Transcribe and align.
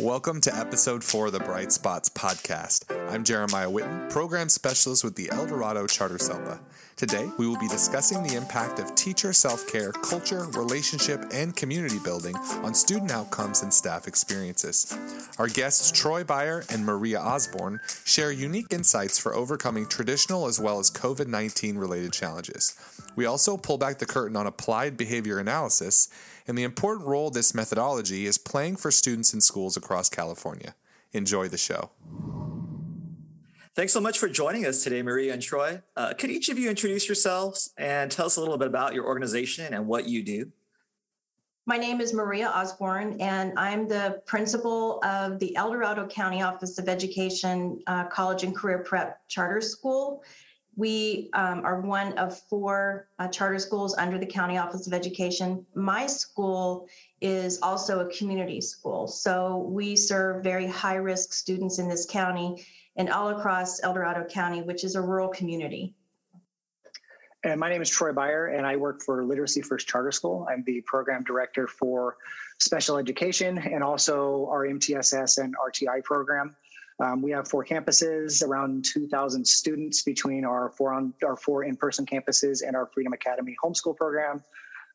Welcome 0.00 0.40
to 0.42 0.56
episode 0.56 1.02
four 1.02 1.26
of 1.26 1.32
the 1.32 1.40
Bright 1.40 1.72
Spots 1.72 2.08
podcast. 2.08 2.84
I'm 3.12 3.24
Jeremiah 3.24 3.68
Witten, 3.68 4.08
program 4.08 4.48
specialist 4.48 5.02
with 5.02 5.16
the 5.16 5.28
El 5.32 5.46
Dorado 5.46 5.88
Charter 5.88 6.18
SELPA. 6.18 6.60
Today, 6.98 7.30
we 7.38 7.46
will 7.46 7.58
be 7.60 7.68
discussing 7.68 8.24
the 8.24 8.34
impact 8.34 8.80
of 8.80 8.92
teacher 8.96 9.32
self 9.32 9.68
care, 9.68 9.92
culture, 9.92 10.46
relationship, 10.56 11.24
and 11.32 11.54
community 11.54 12.00
building 12.00 12.34
on 12.64 12.74
student 12.74 13.12
outcomes 13.12 13.62
and 13.62 13.72
staff 13.72 14.08
experiences. 14.08 14.98
Our 15.38 15.46
guests, 15.46 15.92
Troy 15.92 16.24
Beyer 16.24 16.64
and 16.70 16.84
Maria 16.84 17.20
Osborne, 17.20 17.78
share 18.04 18.32
unique 18.32 18.72
insights 18.72 19.16
for 19.16 19.32
overcoming 19.32 19.86
traditional 19.86 20.46
as 20.46 20.58
well 20.58 20.80
as 20.80 20.90
COVID 20.90 21.28
19 21.28 21.78
related 21.78 22.12
challenges. 22.12 22.74
We 23.14 23.26
also 23.26 23.56
pull 23.56 23.78
back 23.78 23.98
the 23.98 24.06
curtain 24.06 24.36
on 24.36 24.48
applied 24.48 24.96
behavior 24.96 25.38
analysis 25.38 26.08
and 26.48 26.58
the 26.58 26.64
important 26.64 27.06
role 27.06 27.30
this 27.30 27.54
methodology 27.54 28.26
is 28.26 28.38
playing 28.38 28.74
for 28.74 28.90
students 28.90 29.32
in 29.32 29.40
schools 29.40 29.76
across 29.76 30.08
California. 30.08 30.74
Enjoy 31.12 31.46
the 31.46 31.58
show. 31.58 31.90
Thanks 33.78 33.92
so 33.92 34.00
much 34.00 34.18
for 34.18 34.28
joining 34.28 34.66
us 34.66 34.82
today, 34.82 35.02
Maria 35.02 35.32
and 35.32 35.40
Troy. 35.40 35.80
Uh, 35.96 36.12
could 36.12 36.30
each 36.30 36.48
of 36.48 36.58
you 36.58 36.68
introduce 36.68 37.06
yourselves 37.06 37.72
and 37.78 38.10
tell 38.10 38.26
us 38.26 38.36
a 38.36 38.40
little 38.40 38.58
bit 38.58 38.66
about 38.66 38.92
your 38.92 39.06
organization 39.06 39.72
and 39.72 39.86
what 39.86 40.08
you 40.08 40.24
do? 40.24 40.50
My 41.64 41.76
name 41.76 42.00
is 42.00 42.12
Maria 42.12 42.48
Osborne, 42.48 43.20
and 43.20 43.56
I'm 43.56 43.86
the 43.86 44.20
principal 44.26 45.00
of 45.04 45.38
the 45.38 45.54
El 45.54 45.70
Dorado 45.70 46.08
County 46.08 46.42
Office 46.42 46.76
of 46.80 46.88
Education 46.88 47.80
uh, 47.86 48.06
College 48.06 48.42
and 48.42 48.52
Career 48.52 48.80
Prep 48.80 49.20
Charter 49.28 49.60
School. 49.60 50.24
We 50.74 51.30
um, 51.34 51.64
are 51.64 51.80
one 51.80 52.18
of 52.18 52.36
four 52.36 53.06
uh, 53.20 53.28
charter 53.28 53.60
schools 53.60 53.96
under 53.96 54.18
the 54.18 54.26
County 54.26 54.58
Office 54.58 54.88
of 54.88 54.92
Education. 54.92 55.64
My 55.76 56.08
school 56.08 56.88
is 57.20 57.60
also 57.62 58.00
a 58.00 58.12
community 58.12 58.60
school. 58.60 59.06
So 59.06 59.68
we 59.70 59.94
serve 59.94 60.42
very 60.42 60.66
high 60.66 60.96
risk 60.96 61.32
students 61.32 61.78
in 61.78 61.88
this 61.88 62.06
county 62.06 62.64
and 62.98 63.08
all 63.08 63.28
across 63.30 63.82
El 63.82 63.94
Dorado 63.94 64.24
County, 64.24 64.60
which 64.60 64.84
is 64.84 64.96
a 64.96 65.00
rural 65.00 65.28
community. 65.28 65.94
And 67.44 67.60
my 67.60 67.70
name 67.70 67.80
is 67.80 67.88
Troy 67.88 68.12
Beyer, 68.12 68.46
and 68.48 68.66
I 68.66 68.74
work 68.74 69.00
for 69.00 69.24
Literacy 69.24 69.62
First 69.62 69.86
Charter 69.86 70.10
School. 70.10 70.46
I'm 70.50 70.64
the 70.66 70.80
program 70.80 71.22
director 71.22 71.68
for 71.68 72.16
special 72.58 72.98
education 72.98 73.58
and 73.58 73.84
also 73.84 74.48
our 74.50 74.66
MTSS 74.66 75.38
and 75.42 75.54
RTI 75.56 76.02
program. 76.02 76.56
Um, 77.00 77.22
we 77.22 77.30
have 77.30 77.46
four 77.46 77.64
campuses, 77.64 78.44
around 78.44 78.84
2,000 78.92 79.46
students 79.46 80.02
between 80.02 80.44
our 80.44 80.70
four 80.70 80.92
on 80.92 81.14
our 81.24 81.36
four 81.36 81.62
in-person 81.62 82.06
campuses 82.06 82.66
and 82.66 82.74
our 82.74 82.86
Freedom 82.86 83.12
Academy 83.12 83.54
homeschool 83.62 83.96
program. 83.96 84.42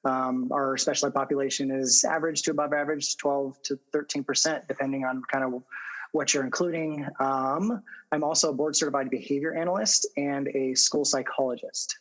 Um, 0.03 0.49
our 0.51 0.75
special 0.75 1.07
ed 1.07 1.13
population 1.13 1.71
is 1.71 2.03
average 2.03 2.41
to 2.41 2.51
above 2.51 2.73
average, 2.73 3.15
12 3.15 3.61
to 3.63 3.79
13 3.93 4.21
percent, 4.25 4.67
depending 4.67 5.05
on 5.05 5.23
kind 5.31 5.45
of 5.45 5.63
what 6.14 6.33
you're 6.33 6.44
including. 6.44 7.06
Um, 7.19 7.83
I'm 8.11 8.23
also 8.23 8.52
a 8.52 8.53
board 8.53 8.75
certified 8.75 9.09
behavior 9.09 9.53
analyst 9.56 10.08
and 10.16 10.47
a 10.50 10.73
school 10.75 11.03
psychologist. 11.03 11.97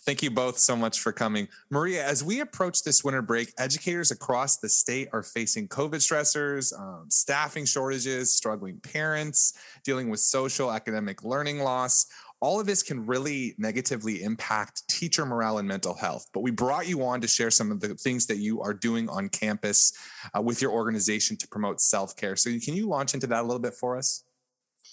Thank 0.00 0.22
you 0.22 0.30
both 0.30 0.58
so 0.58 0.74
much 0.74 1.00
for 1.00 1.12
coming. 1.12 1.46
Maria, 1.68 2.02
as 2.06 2.24
we 2.24 2.40
approach 2.40 2.82
this 2.82 3.04
winter 3.04 3.20
break, 3.20 3.52
educators 3.58 4.10
across 4.10 4.56
the 4.56 4.68
state 4.68 5.08
are 5.12 5.22
facing 5.22 5.68
COVID 5.68 5.96
stressors, 5.96 6.72
um, 6.78 7.04
staffing 7.10 7.66
shortages, 7.66 8.34
struggling 8.34 8.80
parents, 8.80 9.52
dealing 9.84 10.08
with 10.08 10.20
social 10.20 10.72
academic 10.72 11.22
learning 11.22 11.60
loss. 11.60 12.06
All 12.40 12.58
of 12.58 12.66
this 12.66 12.82
can 12.82 13.04
really 13.04 13.54
negatively 13.58 14.22
impact 14.22 14.88
teacher 14.88 15.26
morale 15.26 15.58
and 15.58 15.68
mental 15.68 15.94
health. 15.94 16.26
But 16.32 16.40
we 16.40 16.50
brought 16.50 16.88
you 16.88 17.04
on 17.04 17.20
to 17.20 17.28
share 17.28 17.50
some 17.50 17.70
of 17.70 17.80
the 17.80 17.94
things 17.94 18.26
that 18.26 18.38
you 18.38 18.62
are 18.62 18.72
doing 18.72 19.08
on 19.10 19.28
campus 19.28 19.92
uh, 20.34 20.40
with 20.40 20.62
your 20.62 20.70
organization 20.70 21.36
to 21.36 21.48
promote 21.48 21.80
self 21.80 22.16
care. 22.16 22.36
So, 22.36 22.50
can 22.64 22.74
you 22.74 22.88
launch 22.88 23.14
into 23.14 23.26
that 23.26 23.40
a 23.40 23.46
little 23.46 23.58
bit 23.58 23.74
for 23.74 23.98
us? 23.98 24.24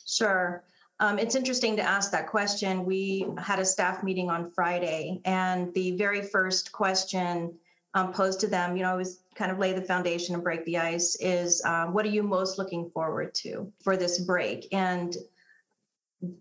Sure. 0.05 0.63
Um, 0.99 1.19
it's 1.19 1.35
interesting 1.35 1.75
to 1.75 1.83
ask 1.83 2.11
that 2.11 2.27
question. 2.27 2.83
We 2.83 3.27
had 3.37 3.59
a 3.59 3.65
staff 3.65 4.03
meeting 4.03 4.29
on 4.29 4.49
Friday, 4.51 5.21
and 5.25 5.73
the 5.73 5.91
very 5.91 6.21
first 6.23 6.71
question 6.71 7.53
um, 7.93 8.11
posed 8.13 8.39
to 8.41 8.47
them, 8.47 8.75
you 8.75 8.83
know, 8.83 8.97
was 8.97 9.21
kind 9.35 9.51
of 9.51 9.59
lay 9.59 9.73
the 9.73 9.81
foundation 9.81 10.35
and 10.35 10.43
break 10.43 10.65
the 10.65 10.77
ice 10.77 11.15
is 11.19 11.63
um, 11.65 11.93
what 11.93 12.05
are 12.05 12.09
you 12.09 12.23
most 12.23 12.57
looking 12.57 12.89
forward 12.89 13.33
to 13.35 13.71
for 13.81 13.95
this 13.95 14.19
break? 14.19 14.67
And 14.71 15.15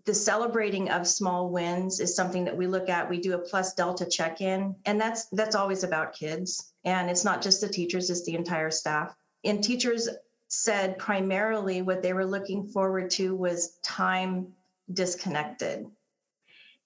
the 0.05 0.13
celebrating 0.13 0.89
of 0.89 1.07
small 1.07 1.49
wins 1.49 1.99
is 1.99 2.15
something 2.15 2.43
that 2.45 2.57
we 2.57 2.65
look 2.65 2.89
at. 2.89 3.09
We 3.09 3.19
do 3.19 3.35
a 3.35 3.39
plus 3.39 3.73
delta 3.73 4.05
check-in, 4.05 4.75
and 4.85 4.99
that's 4.99 5.25
that's 5.27 5.55
always 5.55 5.83
about 5.83 6.13
kids. 6.13 6.73
And 6.83 7.09
it's 7.09 7.23
not 7.23 7.41
just 7.41 7.61
the 7.61 7.67
teachers, 7.67 8.09
it's 8.09 8.25
the 8.25 8.35
entire 8.35 8.71
staff. 8.71 9.15
And 9.43 9.63
teachers 9.63 10.09
said 10.47 10.97
primarily 10.97 11.81
what 11.81 12.01
they 12.01 12.13
were 12.13 12.25
looking 12.25 12.67
forward 12.67 13.11
to 13.11 13.35
was 13.35 13.77
time 13.83 14.47
disconnected. 14.93 15.85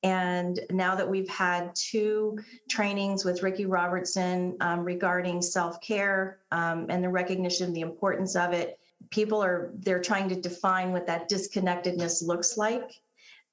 And 0.04 0.60
now 0.72 0.96
that 0.96 1.08
we've 1.08 1.30
had 1.30 1.76
two 1.76 2.40
trainings 2.70 3.24
with 3.24 3.44
Ricky 3.44 3.68
Robertson 3.68 4.58
um, 4.60 4.80
regarding 4.80 5.42
self 5.42 5.80
care 5.80 6.40
um, 6.52 6.88
and 6.90 7.04
the 7.04 7.10
recognition 7.10 7.68
of 7.68 7.74
the 7.76 7.82
importance 7.82 8.36
of 8.36 8.52
it, 8.52 8.80
people 9.10 9.44
are 9.44 9.72
they're 9.80 10.02
trying 10.02 10.30
to 10.30 10.36
define 10.36 10.92
what 10.92 11.08
that 11.08 11.30
disconnectedness 11.30 12.22
looks 12.26 12.58
like. 12.58 13.02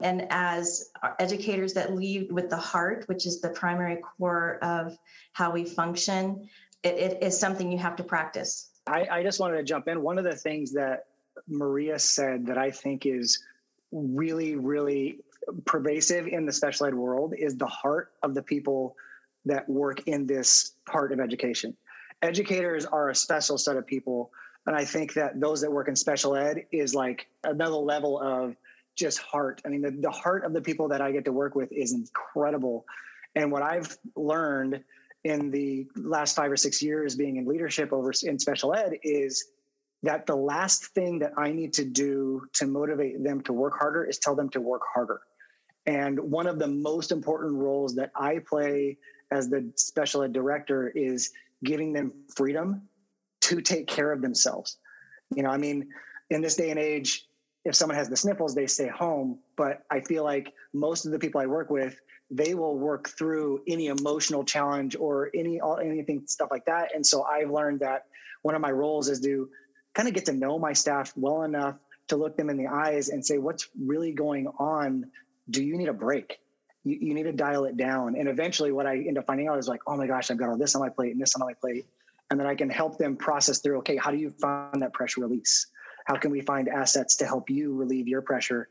And 0.01 0.27
as 0.31 0.91
educators 1.19 1.73
that 1.75 1.95
lead 1.95 2.31
with 2.31 2.51
the 2.51 2.57
heart, 2.57 3.05
which 3.09 3.27
is 3.27 3.41
the 3.41 3.49
primary 3.51 3.97
core 3.97 4.59
of 4.63 4.97
how 5.33 5.51
we 5.51 5.65
function, 5.65 6.49
it, 6.85 6.95
it 6.95 7.23
is 7.23 7.39
something 7.39 7.73
you 7.73 7.79
have 7.79 7.97
to 7.97 8.05
practice. 8.05 8.71
I, 8.87 9.07
I 9.11 9.23
just 9.23 9.41
wanted 9.41 9.57
to 9.57 9.65
jump 9.65 9.89
in. 9.89 10.01
One 10.03 10.19
of 10.19 10.25
the 10.25 10.37
things 10.37 10.73
that 10.75 11.07
Maria 11.49 11.99
said 11.99 12.47
that 12.47 12.59
I 12.59 12.71
think 12.71 13.07
is 13.07 13.43
really, 13.91 14.55
really 14.57 15.19
pervasive 15.65 16.27
in 16.27 16.47
the 16.47 16.53
special 16.53 16.87
ed 16.87 16.95
world 16.95 17.35
is 17.37 17.57
the 17.57 17.67
heart 17.67 18.13
of 18.23 18.35
the 18.35 18.43
people 18.43 18.97
that 19.47 19.69
work 19.69 20.07
in 20.07 20.27
this 20.27 20.75
part 20.87 21.13
of 21.13 21.21
education. 21.21 21.77
Educators 22.23 22.85
are 22.85 23.11
a 23.11 23.15
special 23.15 23.57
set 23.59 23.77
of 23.77 23.87
people. 23.87 24.31
And 24.69 24.77
I 24.77 24.84
think 24.84 25.15
that 25.15 25.41
those 25.41 25.62
that 25.62 25.73
work 25.73 25.89
in 25.89 25.97
special 25.97 26.37
ed 26.37 26.67
is 26.71 26.95
like 26.95 27.27
another 27.45 27.77
level 27.77 28.21
of 28.21 28.55
just 28.97 29.19
heart. 29.19 29.62
I 29.65 29.71
mean, 29.71 29.81
the, 29.81 29.93
the 29.93 30.11
heart 30.11 30.45
of 30.45 30.53
the 30.53 30.61
people 30.61 30.89
that 30.89 31.01
I 31.01 31.11
get 31.11 31.25
to 31.25 31.33
work 31.33 31.55
with 31.55 31.73
is 31.73 31.95
incredible. 31.95 32.84
And 33.34 33.51
what 33.51 33.62
I've 33.62 33.97
learned 34.15 34.84
in 35.25 35.51
the 35.51 35.87
last 35.97 36.37
five 36.37 36.53
or 36.53 36.56
six 36.59 36.83
years 36.83 37.17
being 37.17 37.39
in 37.39 37.47
leadership 37.47 37.95
over 37.95 38.12
in 38.25 38.39
special 38.39 38.75
ed 38.75 38.93
is 39.03 39.43
that 40.03 40.27
the 40.27 40.37
last 40.37 40.89
thing 40.89 41.19
that 41.21 41.33
I 41.39 41.50
need 41.50 41.73
to 41.73 41.87
do 41.87 42.43
to 42.53 42.67
motivate 42.67 43.25
them 43.25 43.41
to 43.45 43.55
work 43.55 43.79
harder 43.79 44.05
is 44.05 44.19
tell 44.19 44.37
them 44.37 44.50
to 44.50 44.61
work 44.61 44.83
harder. 44.93 45.23
And 45.87 46.21
one 46.21 46.47
of 46.47 46.59
the 46.59 46.69
most 46.69 47.11
important 47.11 47.55
roles 47.55 47.95
that 47.95 48.11
I 48.15 48.41
play 48.47 48.99
as 49.31 49.49
the 49.49 49.73
special 49.77 50.25
ed 50.25 50.35
director 50.35 50.91
is 50.91 51.31
giving 51.65 51.95
them 51.95 52.12
freedom 52.37 52.83
to 53.49 53.61
take 53.61 53.87
care 53.87 54.13
of 54.13 54.23
themselves. 54.23 54.79
You 55.35 55.43
know, 55.43 55.51
I 55.51 55.57
mean, 55.57 55.89
in 56.31 56.41
this 56.41 56.57
day 56.57 56.71
and 56.71 56.79
age, 56.79 57.27
if 57.65 57.75
someone 57.75 57.97
has 57.97 58.09
the 58.09 58.17
sniffles, 58.17 58.55
they 58.55 58.67
stay 58.67 58.89
home. 58.89 59.39
But 59.57 59.83
I 59.91 60.01
feel 60.01 60.25
like 60.25 60.53
most 60.73 61.07
of 61.07 61.13
the 61.13 61.19
people 61.19 61.41
I 61.41 61.47
work 61.47 61.71
with, 61.71 62.01
they 62.31 62.55
will 62.55 62.79
work 62.79 63.09
through 63.09 63.63
any 63.67 63.87
emotional 63.87 64.45
challenge 64.45 64.97
or 64.97 65.31
any 65.35 65.61
anything 65.83 66.23
stuff 66.27 66.49
like 66.51 66.65
that. 66.67 66.95
And 66.95 67.05
so 67.05 67.25
I've 67.25 67.51
learned 67.51 67.81
that 67.81 68.07
one 68.43 68.55
of 68.55 68.61
my 68.61 68.71
roles 68.71 69.09
is 69.09 69.21
to 69.21 69.49
kind 69.95 70.09
of 70.09 70.15
get 70.15 70.27
to 70.27 70.33
know 70.33 70.59
my 70.59 70.73
staff 70.73 71.13
well 71.17 71.43
enough 71.43 71.77
to 72.09 72.17
look 72.17 72.37
them 72.37 72.51
in 72.51 72.57
the 72.57 72.67
eyes 72.67 73.09
and 73.09 73.25
say, 73.25 73.39
what's 73.39 73.69
really 73.79 74.13
going 74.13 74.47
on? 74.59 75.07
Do 75.51 75.63
you 75.63 75.77
need 75.77 75.89
a 75.89 75.95
break? 75.95 76.39
You, 76.85 76.99
you 77.01 77.15
need 77.15 77.25
to 77.25 77.33
dial 77.33 77.65
it 77.65 77.77
down. 77.77 78.17
And 78.17 78.29
eventually, 78.29 78.73
what 78.73 78.87
I 78.87 78.97
end 78.97 79.19
up 79.19 79.27
finding 79.27 79.49
out 79.49 79.59
is 79.59 79.69
like, 79.69 79.81
oh 79.87 79.97
my 79.97 80.07
gosh, 80.07 80.31
I've 80.31 80.39
got 80.39 80.49
all 80.49 80.57
this 80.57 80.75
on 80.75 80.81
my 80.81 80.89
plate 80.89 81.13
and 81.13 81.21
this 81.21 81.35
on 81.35 81.47
my 81.47 81.55
plate. 81.55 81.87
And 82.31 82.39
then 82.39 82.47
I 82.47 82.55
can 82.55 82.69
help 82.69 82.99
them 82.99 83.16
process 83.16 83.61
through, 83.61 83.78
okay, 83.78 83.97
how 83.97 84.11
do 84.11 84.19
you 84.19 84.31
find 84.31 84.82
that 84.82 84.93
pressure 84.93 85.23
release? 85.23 85.67
How 86.05 86.17
can 86.17 86.31
we 86.31 86.41
find 86.41 86.69
assets 86.69 87.17
to 87.17 87.26
help 87.26 87.50
you 87.50 87.75
relieve 87.75 88.08
your 88.08 88.23
pressure 88.23 88.69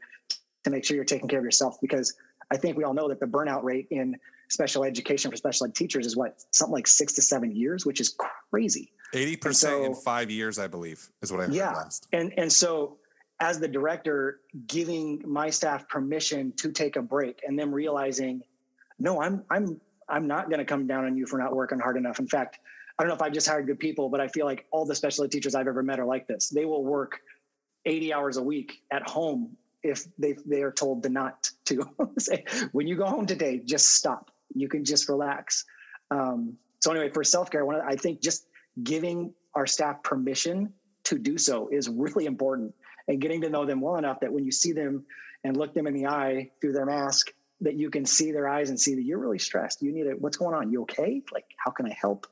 to 0.63 0.69
make 0.69 0.85
sure 0.85 0.95
you're 0.95 1.05
taking 1.05 1.27
care 1.27 1.39
of 1.39 1.45
yourself? 1.45 1.77
Because 1.81 2.15
I 2.51 2.57
think 2.57 2.77
we 2.77 2.83
all 2.83 2.93
know 2.93 3.07
that 3.09 3.19
the 3.19 3.25
burnout 3.25 3.63
rate 3.63 3.87
in 3.91 4.15
special 4.49 4.83
education 4.83 5.29
for 5.29 5.37
special 5.37 5.67
ed 5.67 5.75
teachers 5.75 6.05
is 6.05 6.15
what 6.15 6.43
something 6.51 6.73
like 6.73 6.87
six 6.87 7.13
to 7.13 7.21
seven 7.21 7.55
years, 7.55 7.85
which 7.85 7.99
is 7.99 8.15
crazy. 8.49 8.91
Eighty 9.13 9.35
percent 9.35 9.85
in 9.85 9.95
five 9.95 10.29
years, 10.29 10.59
I 10.59 10.67
believe, 10.67 11.09
is 11.21 11.31
what 11.31 11.41
I 11.41 11.45
heard 11.45 11.53
yeah, 11.53 11.71
last. 11.71 12.07
And 12.13 12.33
and 12.37 12.51
so 12.51 12.97
as 13.39 13.59
the 13.59 13.67
director, 13.67 14.39
giving 14.67 15.21
my 15.25 15.49
staff 15.49 15.87
permission 15.87 16.53
to 16.57 16.71
take 16.71 16.95
a 16.95 17.01
break 17.01 17.41
and 17.47 17.57
them 17.57 17.73
realizing, 17.73 18.41
no, 18.99 19.21
I'm 19.21 19.43
I'm 19.49 19.79
I'm 20.09 20.27
not 20.27 20.49
going 20.49 20.59
to 20.59 20.65
come 20.65 20.87
down 20.87 21.05
on 21.05 21.17
you 21.17 21.25
for 21.25 21.37
not 21.37 21.55
working 21.55 21.79
hard 21.79 21.97
enough. 21.97 22.19
In 22.19 22.27
fact, 22.27 22.59
I 22.97 23.03
don't 23.03 23.09
know 23.09 23.15
if 23.15 23.21
I've 23.21 23.33
just 23.33 23.47
hired 23.47 23.67
good 23.67 23.79
people, 23.79 24.09
but 24.09 24.19
I 24.19 24.27
feel 24.27 24.45
like 24.45 24.65
all 24.71 24.85
the 24.85 24.95
special 24.95 25.23
ed 25.23 25.31
teachers 25.31 25.53
I've 25.53 25.67
ever 25.67 25.83
met 25.83 25.99
are 25.99 26.05
like 26.05 26.27
this. 26.27 26.49
They 26.49 26.65
will 26.65 26.83
work 26.83 27.19
80 27.85 28.13
hours 28.13 28.37
a 28.37 28.43
week 28.43 28.81
at 28.91 29.07
home 29.07 29.55
if 29.83 30.05
they 30.17 30.35
they 30.45 30.61
are 30.61 30.71
told 30.71 31.03
to 31.03 31.09
not 31.09 31.49
to 31.65 31.87
say 32.19 32.43
when 32.71 32.87
you 32.87 32.95
go 32.95 33.05
home 33.05 33.25
today 33.25 33.61
just 33.63 33.93
stop 33.93 34.31
you 34.53 34.67
can 34.67 34.83
just 34.83 35.07
relax 35.07 35.65
um, 36.11 36.57
so 36.79 36.91
anyway 36.91 37.09
for 37.09 37.23
self-care 37.23 37.65
one 37.65 37.79
i 37.81 37.95
think 37.95 38.21
just 38.21 38.47
giving 38.83 39.33
our 39.55 39.67
staff 39.67 40.01
permission 40.03 40.71
to 41.03 41.17
do 41.17 41.37
so 41.37 41.69
is 41.69 41.89
really 41.89 42.25
important 42.25 42.73
and 43.07 43.21
getting 43.21 43.39
to 43.41 43.49
know 43.49 43.65
them 43.65 43.79
well 43.79 43.95
enough 43.95 44.19
that 44.19 44.31
when 44.31 44.43
you 44.43 44.51
see 44.51 44.71
them 44.73 45.05
and 45.43 45.55
look 45.55 45.73
them 45.73 45.87
in 45.87 45.93
the 45.93 46.05
eye 46.05 46.49
through 46.59 46.73
their 46.73 46.85
mask 46.85 47.31
that 47.61 47.75
you 47.75 47.89
can 47.89 48.05
see 48.05 48.31
their 48.31 48.47
eyes 48.47 48.69
and 48.69 48.79
see 48.79 48.95
that 48.95 49.03
you're 49.03 49.19
really 49.19 49.39
stressed. 49.39 49.81
You 49.81 49.91
need 49.91 50.07
it 50.07 50.21
what's 50.21 50.37
going 50.37 50.55
on? 50.55 50.71
You 50.71 50.81
okay? 50.83 51.21
Like 51.31 51.45
how 51.57 51.71
can 51.71 51.85
i 51.85 51.93
help? 51.99 52.27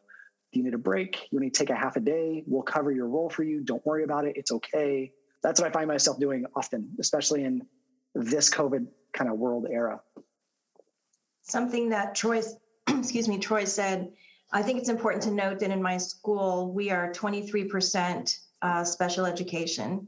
Do 0.52 0.60
you 0.60 0.66
need 0.66 0.74
a 0.74 0.80
break? 0.80 1.28
You 1.32 1.40
need 1.40 1.54
to 1.54 1.60
take 1.60 1.70
a 1.70 1.76
half 1.76 1.96
a 1.96 2.00
day. 2.00 2.44
We'll 2.48 2.62
cover 2.62 2.92
your 2.92 3.08
role 3.08 3.30
for 3.30 3.44
you. 3.44 3.62
Don't 3.62 3.86
worry 3.86 4.04
about 4.04 4.26
it. 4.26 4.38
It's 4.38 4.52
okay. 4.52 5.12
That's 5.44 5.60
what 5.60 5.68
i 5.70 5.72
find 5.72 5.88
myself 5.88 6.20
doing 6.20 6.46
often 6.56 6.90
especially 7.00 7.44
in 7.44 7.62
this 8.16 8.50
covid 8.50 8.88
kind 9.14 9.30
of 9.30 9.38
world 9.38 9.68
era. 9.70 10.00
Something 11.44 11.90
that 11.90 12.16
troy 12.16 12.42
excuse 12.88 13.28
me 13.28 13.38
troy 13.38 13.66
said 13.66 14.12
i 14.52 14.62
think 14.62 14.80
it's 14.80 14.90
important 14.90 15.22
to 15.24 15.32
note 15.32 15.60
that 15.60 15.70
in 15.70 15.82
my 15.82 15.98
school 15.98 16.72
we 16.74 16.90
are 16.90 17.12
23% 17.12 18.38
uh, 18.62 18.84
special 18.84 19.26
education 19.26 20.08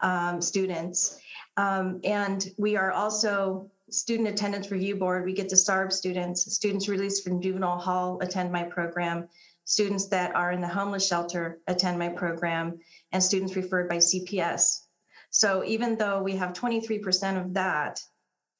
um, 0.00 0.40
students. 0.40 1.18
Um, 1.56 2.00
and 2.04 2.46
we 2.58 2.76
are 2.76 2.92
also 2.92 3.70
student 3.90 4.28
attendance 4.28 4.70
review 4.70 4.96
board. 4.96 5.24
We 5.24 5.32
get 5.32 5.48
to 5.50 5.56
SARB 5.56 5.92
students, 5.92 6.52
students 6.54 6.88
released 6.88 7.24
from 7.24 7.40
juvenile 7.40 7.78
hall 7.78 8.18
attend 8.20 8.50
my 8.50 8.62
program, 8.62 9.28
students 9.64 10.06
that 10.08 10.34
are 10.34 10.52
in 10.52 10.60
the 10.60 10.68
homeless 10.68 11.06
shelter 11.06 11.60
attend 11.66 11.98
my 11.98 12.08
program, 12.08 12.78
and 13.12 13.22
students 13.22 13.56
referred 13.56 13.88
by 13.88 13.96
CPS. 13.96 14.84
So 15.30 15.64
even 15.64 15.96
though 15.96 16.22
we 16.22 16.36
have 16.36 16.52
23% 16.52 17.40
of 17.40 17.54
that, 17.54 18.00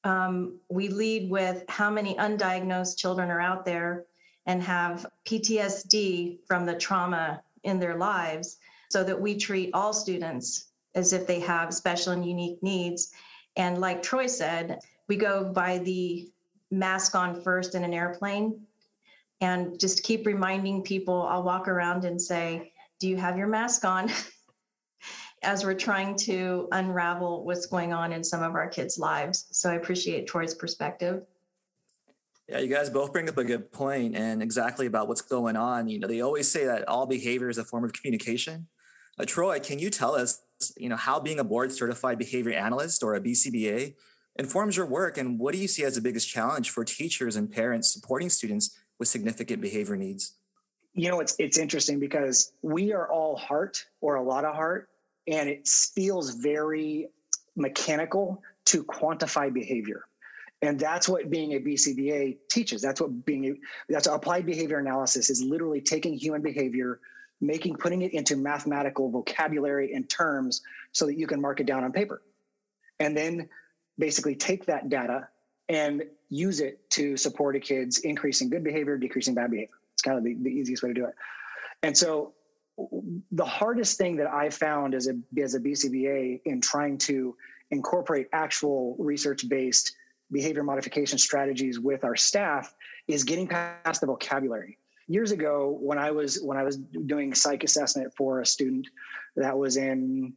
um, 0.03 0.59
we 0.69 0.89
lead 0.89 1.31
with 1.31 1.63
how 1.67 1.89
many 1.89 2.15
undiagnosed 2.15 2.97
children 2.97 3.31
are 3.31 3.41
out 3.41 3.65
there 3.65 4.05
and 4.45 4.61
have 4.61 5.05
PTSD 5.25 6.39
from 6.47 6.65
the 6.65 6.75
trauma 6.75 7.41
in 7.63 7.79
their 7.79 7.95
lives 7.95 8.57
so 8.89 9.03
that 9.03 9.19
we 9.19 9.35
treat 9.35 9.71
all 9.73 9.93
students 9.93 10.67
as 10.93 11.11
if 11.11 11.25
they 11.25 11.39
have 11.39 11.73
special 11.73 12.13
and 12.13 12.25
unique 12.25 12.61
needs. 12.61 13.11
And 13.55 13.79
like 13.79 14.03
Troy 14.03 14.27
said, 14.27 14.79
we 15.07 15.15
go 15.15 15.43
by 15.43 15.79
the 15.79 16.29
mask 16.71 17.15
on 17.15 17.41
first 17.41 17.75
in 17.75 17.83
an 17.83 17.93
airplane 17.93 18.61
and 19.41 19.79
just 19.79 20.03
keep 20.03 20.25
reminding 20.25 20.81
people. 20.81 21.23
I'll 21.23 21.43
walk 21.43 21.67
around 21.67 22.05
and 22.05 22.21
say, 22.21 22.71
Do 22.99 23.07
you 23.07 23.17
have 23.17 23.37
your 23.37 23.47
mask 23.47 23.85
on? 23.85 24.11
As 25.43 25.63
we're 25.63 25.75
trying 25.75 26.15
to 26.19 26.67
unravel 26.71 27.45
what's 27.45 27.67
going 27.67 27.93
on 27.93 28.11
in 28.13 28.23
some 28.23 28.41
of 28.41 28.55
our 28.55 28.67
kids' 28.67 28.97
lives. 28.97 29.45
So 29.51 29.69
I 29.69 29.75
appreciate 29.75 30.25
Troy's 30.27 30.55
perspective. 30.55 31.23
Yeah, 32.47 32.59
you 32.59 32.67
guys 32.67 32.89
both 32.89 33.11
bring 33.11 33.27
up 33.29 33.37
a 33.37 33.43
good 33.43 33.71
point 33.71 34.15
and 34.15 34.41
exactly 34.41 34.85
about 34.85 35.07
what's 35.07 35.21
going 35.21 35.55
on. 35.55 35.87
You 35.87 35.99
know, 35.99 36.07
they 36.07 36.21
always 36.21 36.49
say 36.49 36.65
that 36.65 36.87
all 36.87 37.05
behavior 37.05 37.49
is 37.49 37.57
a 37.57 37.63
form 37.63 37.83
of 37.83 37.93
communication. 37.93 38.67
Uh, 39.19 39.25
Troy, 39.25 39.59
can 39.59 39.77
you 39.77 39.89
tell 39.89 40.15
us 40.15 40.41
you 40.77 40.89
know, 40.89 40.95
how 40.95 41.19
being 41.19 41.39
a 41.39 41.43
board 41.43 41.71
certified 41.71 42.17
behavior 42.17 42.53
analyst 42.53 43.03
or 43.03 43.15
a 43.15 43.21
BCBA 43.21 43.95
informs 44.37 44.77
your 44.77 44.85
work 44.85 45.17
and 45.17 45.39
what 45.39 45.53
do 45.53 45.59
you 45.59 45.67
see 45.67 45.83
as 45.83 45.95
the 45.95 46.01
biggest 46.01 46.29
challenge 46.29 46.69
for 46.69 46.83
teachers 46.83 47.35
and 47.35 47.51
parents 47.51 47.93
supporting 47.93 48.29
students 48.29 48.77
with 48.99 49.07
significant 49.07 49.61
behavior 49.61 49.95
needs? 49.95 50.33
You 50.93 51.09
know, 51.09 51.19
it's 51.19 51.35
it's 51.39 51.57
interesting 51.57 51.99
because 51.99 52.53
we 52.61 52.93
are 52.93 53.11
all 53.11 53.35
heart 53.35 53.83
or 54.01 54.15
a 54.15 54.23
lot 54.23 54.45
of 54.45 54.55
heart 54.55 54.89
and 55.27 55.49
it 55.49 55.67
feels 55.67 56.35
very 56.35 57.09
mechanical 57.55 58.41
to 58.65 58.83
quantify 58.83 59.53
behavior. 59.53 60.05
And 60.61 60.79
that's 60.79 61.09
what 61.09 61.29
being 61.29 61.53
a 61.53 61.59
BCBA 61.59 62.37
teaches. 62.49 62.81
That's 62.81 63.01
what 63.01 63.25
being 63.25 63.45
a, 63.45 63.53
that's 63.89 64.07
applied 64.07 64.45
behavior 64.45 64.79
analysis 64.79 65.29
is 65.29 65.43
literally 65.43 65.81
taking 65.81 66.13
human 66.13 66.41
behavior 66.41 66.99
making 67.41 67.75
putting 67.75 68.01
it 68.01 68.13
into 68.13 68.35
mathematical 68.35 69.09
vocabulary 69.09 69.93
and 69.93 70.09
terms 70.09 70.61
so 70.93 71.05
that 71.05 71.17
you 71.17 71.27
can 71.27 71.41
mark 71.41 71.59
it 71.59 71.65
down 71.65 71.83
on 71.83 71.91
paper 71.91 72.21
and 72.99 73.15
then 73.15 73.47
basically 73.97 74.35
take 74.35 74.65
that 74.65 74.89
data 74.89 75.27
and 75.69 76.03
use 76.29 76.59
it 76.59 76.87
to 76.91 77.17
support 77.17 77.55
a 77.55 77.59
kid's 77.59 77.99
increasing 77.99 78.49
good 78.49 78.63
behavior 78.63 78.97
decreasing 78.97 79.33
bad 79.33 79.51
behavior. 79.51 79.73
It's 79.93 80.01
kind 80.01 80.17
of 80.17 80.23
the, 80.23 80.35
the 80.35 80.49
easiest 80.49 80.83
way 80.83 80.89
to 80.89 80.93
do 80.93 81.05
it. 81.05 81.15
And 81.83 81.97
so 81.97 82.33
the 83.31 83.45
hardest 83.45 83.97
thing 83.97 84.17
that 84.17 84.27
i 84.27 84.49
found 84.49 84.93
as 84.93 85.07
a 85.07 85.13
as 85.41 85.55
a 85.55 85.61
bcba 85.61 86.41
in 86.43 86.59
trying 86.59 86.97
to 86.97 87.33
incorporate 87.71 88.27
actual 88.33 88.97
research 88.99 89.47
based 89.47 89.95
behavior 90.31 90.63
modification 90.63 91.17
strategies 91.17 91.79
with 91.79 92.03
our 92.03 92.15
staff 92.15 92.73
is 93.07 93.23
getting 93.23 93.47
past 93.47 94.01
the 94.01 94.07
vocabulary. 94.07 94.77
Years 95.07 95.31
ago 95.31 95.77
when 95.79 95.99
I 95.99 96.11
was 96.11 96.41
when 96.41 96.57
I 96.57 96.63
was 96.63 96.77
doing 96.77 97.33
psych 97.35 97.63
assessment 97.63 98.11
for 98.17 98.41
a 98.41 98.45
student 98.45 98.87
that 99.35 99.55
was 99.57 99.77
in 99.77 100.33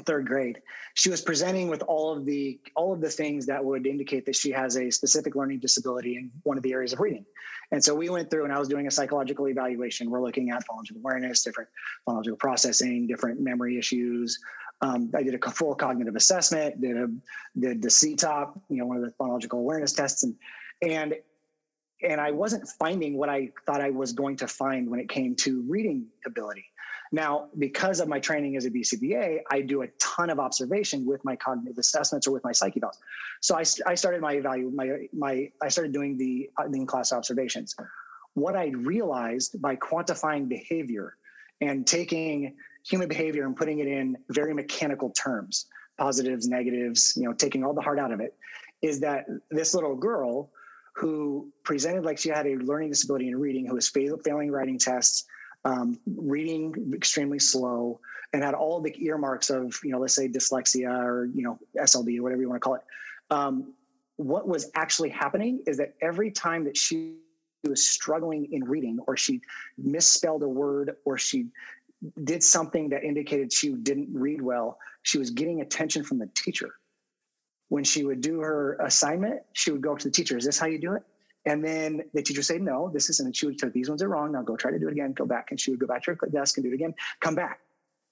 third 0.00 0.26
grade. 0.26 0.60
She 0.94 1.10
was 1.10 1.20
presenting 1.20 1.68
with 1.68 1.82
all 1.82 2.16
of 2.16 2.24
the 2.24 2.58
all 2.74 2.92
of 2.92 3.00
the 3.00 3.10
things 3.10 3.44
that 3.46 3.62
would 3.62 3.86
indicate 3.86 4.24
that 4.26 4.36
she 4.36 4.50
has 4.50 4.76
a 4.76 4.90
specific 4.90 5.36
learning 5.36 5.60
disability 5.60 6.16
in 6.16 6.30
one 6.44 6.56
of 6.56 6.62
the 6.62 6.72
areas 6.72 6.92
of 6.92 7.00
reading. 7.00 7.26
And 7.72 7.82
so 7.82 7.94
we 7.94 8.08
went 8.08 8.30
through 8.30 8.44
and 8.44 8.52
i 8.52 8.58
was 8.58 8.68
doing 8.68 8.86
a 8.86 8.90
psychological 8.90 9.48
evaluation. 9.48 10.10
We're 10.10 10.22
looking 10.22 10.50
at 10.50 10.62
phonological 10.66 10.96
awareness 10.96 11.42
different 11.42 11.68
phonological 12.08 12.38
processing 12.38 13.06
different 13.06 13.40
memory 13.40 13.78
issues. 13.78 14.38
Um, 14.80 15.10
i 15.14 15.22
did 15.22 15.34
a 15.34 15.50
full 15.50 15.74
cognitive 15.74 16.16
assessment 16.16 16.80
did 16.80 16.96
a 16.96 17.08
did 17.58 17.82
the 17.82 17.88
CTOPP 17.88 18.60
you 18.70 18.78
know 18.78 18.86
one 18.86 18.96
of 18.96 19.02
the 19.02 19.10
phonological 19.10 19.58
awareness 19.58 19.92
tests. 19.92 20.22
And 20.22 20.34
and 20.82 21.14
and 22.02 22.20
I 22.20 22.30
wasn't 22.30 22.66
finding 22.78 23.16
what 23.16 23.28
I 23.28 23.50
thought 23.66 23.80
I 23.80 23.90
was 23.90 24.12
going 24.12 24.36
to 24.38 24.48
find 24.48 24.90
when 24.90 24.98
it 24.98 25.08
came 25.08 25.36
to 25.36 25.62
reading 25.68 26.06
ability. 26.26 26.64
Now, 27.14 27.48
because 27.58 28.00
of 28.00 28.08
my 28.08 28.18
training 28.18 28.56
as 28.56 28.64
a 28.64 28.70
BCBA, 28.70 29.40
I 29.50 29.60
do 29.60 29.82
a 29.82 29.88
ton 29.98 30.30
of 30.30 30.40
observation 30.40 31.04
with 31.04 31.22
my 31.26 31.36
cognitive 31.36 31.76
assessments 31.76 32.26
or 32.26 32.32
with 32.32 32.42
my 32.42 32.52
psyche 32.52 32.80
evals. 32.80 32.96
So 33.40 33.54
I, 33.54 33.64
I 33.86 33.94
started 33.94 34.22
my 34.22 34.36
evalu 34.36 34.72
my 34.72 35.06
my 35.12 35.50
I 35.60 35.68
started 35.68 35.92
doing 35.92 36.16
the 36.16 36.50
uh, 36.58 36.64
in 36.64 36.86
class 36.86 37.12
observations. 37.12 37.76
What 38.32 38.56
I 38.56 38.68
realized 38.68 39.60
by 39.60 39.76
quantifying 39.76 40.48
behavior 40.48 41.18
and 41.60 41.86
taking 41.86 42.54
human 42.84 43.08
behavior 43.08 43.44
and 43.44 43.54
putting 43.54 43.80
it 43.80 43.88
in 43.88 44.16
very 44.30 44.54
mechanical 44.54 45.10
terms, 45.10 45.66
positives, 45.98 46.48
negatives, 46.48 47.12
you 47.14 47.24
know, 47.24 47.34
taking 47.34 47.62
all 47.62 47.74
the 47.74 47.82
heart 47.82 47.98
out 47.98 48.10
of 48.10 48.20
it, 48.20 48.34
is 48.80 49.00
that 49.00 49.26
this 49.50 49.74
little 49.74 49.94
girl 49.94 50.50
who 50.94 51.52
presented 51.62 52.04
like 52.04 52.18
she 52.18 52.30
had 52.30 52.46
a 52.46 52.56
learning 52.56 52.88
disability 52.88 53.28
in 53.28 53.38
reading, 53.38 53.66
who 53.66 53.74
was 53.74 53.88
fail, 53.88 54.16
failing 54.24 54.50
writing 54.50 54.78
tests, 54.78 55.26
um, 55.64 55.98
reading 56.06 56.92
extremely 56.94 57.38
slow, 57.38 58.00
and 58.32 58.42
had 58.42 58.54
all 58.54 58.80
the 58.80 58.94
earmarks 59.04 59.50
of, 59.50 59.78
you 59.84 59.90
know, 59.90 59.98
let's 59.98 60.14
say 60.14 60.28
dyslexia 60.28 60.90
or, 60.90 61.26
you 61.26 61.42
know, 61.42 61.58
SLD 61.78 62.18
or 62.18 62.22
whatever 62.22 62.40
you 62.40 62.48
want 62.48 62.60
to 62.60 62.64
call 62.64 62.74
it. 62.74 62.82
Um, 63.30 63.74
what 64.16 64.48
was 64.48 64.70
actually 64.74 65.10
happening 65.10 65.62
is 65.66 65.76
that 65.78 65.94
every 66.00 66.30
time 66.30 66.64
that 66.64 66.76
she 66.76 67.16
was 67.64 67.86
struggling 67.88 68.52
in 68.52 68.64
reading 68.64 68.98
or 69.06 69.16
she 69.16 69.40
misspelled 69.78 70.42
a 70.42 70.48
word 70.48 70.96
or 71.04 71.18
she 71.18 71.46
did 72.24 72.42
something 72.42 72.88
that 72.88 73.04
indicated 73.04 73.52
she 73.52 73.70
didn't 73.70 74.08
read 74.12 74.42
well, 74.42 74.78
she 75.02 75.18
was 75.18 75.30
getting 75.30 75.60
attention 75.60 76.02
from 76.02 76.18
the 76.18 76.28
teacher 76.34 76.74
when 77.72 77.84
she 77.84 78.04
would 78.04 78.20
do 78.20 78.40
her 78.40 78.74
assignment, 78.80 79.40
she 79.54 79.70
would 79.70 79.80
go 79.80 79.92
up 79.92 79.98
to 79.98 80.08
the 80.08 80.12
teacher, 80.12 80.36
is 80.36 80.44
this 80.44 80.58
how 80.58 80.66
you 80.66 80.78
do 80.78 80.92
it? 80.92 81.02
And 81.44 81.64
then 81.64 82.02
the 82.14 82.22
teacher 82.22 82.42
say, 82.42 82.58
no, 82.58 82.90
this 82.92 83.10
isn't. 83.10 83.26
And 83.26 83.36
she 83.36 83.46
would 83.46 83.58
say, 83.58 83.68
these 83.68 83.88
ones 83.88 84.02
are 84.02 84.08
wrong. 84.08 84.32
Now 84.32 84.42
go 84.42 84.56
try 84.56 84.70
to 84.70 84.78
do 84.78 84.88
it 84.88 84.92
again. 84.92 85.12
Go 85.12 85.26
back. 85.26 85.48
And 85.50 85.60
she 85.60 85.70
would 85.70 85.80
go 85.80 85.86
back 85.86 86.04
to 86.04 86.14
her 86.14 86.28
desk 86.28 86.56
and 86.56 86.64
do 86.64 86.70
it 86.70 86.74
again. 86.74 86.94
Come 87.20 87.34
back. 87.34 87.60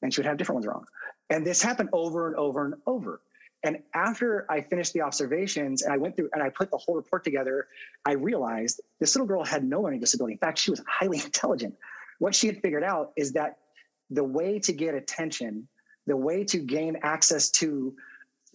And 0.03 0.13
she 0.13 0.21
would 0.21 0.27
have 0.27 0.37
different 0.37 0.57
ones 0.57 0.67
wrong. 0.67 0.85
And 1.29 1.47
this 1.47 1.63
happened 1.63 1.91
over 1.93 2.27
and 2.27 2.37
over 2.37 2.65
and 2.65 2.75
over. 2.87 3.21
And 3.63 3.79
after 3.95 4.47
I 4.51 4.63
finished 4.63 4.95
the 4.95 5.03
observations 5.03 5.83
and 5.83 5.93
I 5.93 5.99
went 5.99 6.17
through 6.17 6.31
and 6.33 6.43
I 6.43 6.49
put 6.49 6.71
the 6.71 6.79
whole 6.79 6.97
report 6.97 7.25
together, 7.25 7.69
I 8.07 8.13
realized 8.13 8.81
this 8.99 9.15
little 9.15 9.27
girl 9.27 9.45
had 9.45 9.65
no 9.65 9.83
learning 9.83 10.01
disability. 10.01 10.33
In 10.35 10.39
fact, 10.39 10.59
she 10.59 10.71
was 10.71 10.83
highly 10.89 11.19
intelligent. 11.25 11.75
What 12.19 12.35
she 12.35 12.47
had 12.47 12.61
figured 12.63 12.85
out 12.85 13.13
is 13.17 13.33
that 13.33 13.59
the 14.09 14.25
way 14.25 14.59
to 14.61 14.73
get 14.73 14.95
attention, 14.95 15.69
the 16.07 16.17
way 16.17 16.43
to 16.45 16.59
gain 16.59 16.99
access 17.03 17.51
to 17.51 17.95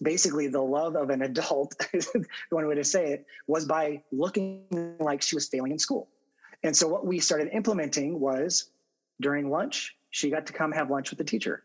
basically 0.02 0.46
the 0.48 0.60
love 0.60 0.96
of 0.96 1.10
an 1.10 1.22
adult, 1.22 1.74
one 2.50 2.66
way 2.66 2.74
to 2.74 2.84
say 2.84 3.12
it, 3.12 3.26
was 3.46 3.64
by 3.64 4.02
looking 4.12 4.96
like 5.00 5.22
she 5.22 5.34
was 5.34 5.48
failing 5.48 5.72
in 5.72 5.78
school. 5.78 6.08
And 6.62 6.76
so 6.76 6.88
what 6.88 7.06
we 7.06 7.18
started 7.18 7.48
implementing 7.52 8.20
was 8.20 8.70
during 9.20 9.50
lunch, 9.50 9.96
she 10.10 10.30
got 10.30 10.46
to 10.46 10.52
come 10.52 10.72
have 10.72 10.90
lunch 10.90 11.10
with 11.10 11.18
the 11.18 11.24
teacher. 11.24 11.64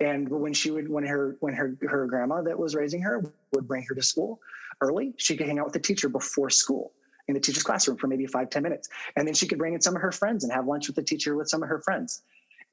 And 0.00 0.28
when 0.28 0.52
she 0.52 0.70
would, 0.70 0.88
when 0.88 1.06
her, 1.06 1.36
when 1.40 1.54
her, 1.54 1.76
her 1.82 2.06
grandma 2.06 2.42
that 2.42 2.58
was 2.58 2.74
raising 2.74 3.00
her 3.02 3.22
would 3.52 3.68
bring 3.68 3.84
her 3.88 3.94
to 3.94 4.02
school 4.02 4.40
early, 4.80 5.14
she 5.16 5.36
could 5.36 5.46
hang 5.46 5.58
out 5.58 5.66
with 5.66 5.74
the 5.74 5.80
teacher 5.80 6.08
before 6.08 6.50
school 6.50 6.92
in 7.28 7.34
the 7.34 7.40
teacher's 7.40 7.62
classroom 7.62 7.96
for 7.96 8.06
maybe 8.06 8.26
five 8.26 8.50
ten 8.50 8.62
minutes. 8.62 8.88
And 9.16 9.26
then 9.26 9.34
she 9.34 9.46
could 9.46 9.58
bring 9.58 9.74
in 9.74 9.80
some 9.80 9.94
of 9.94 10.02
her 10.02 10.12
friends 10.12 10.44
and 10.44 10.52
have 10.52 10.66
lunch 10.66 10.88
with 10.88 10.96
the 10.96 11.02
teacher 11.02 11.36
with 11.36 11.48
some 11.48 11.62
of 11.62 11.68
her 11.68 11.80
friends. 11.80 12.22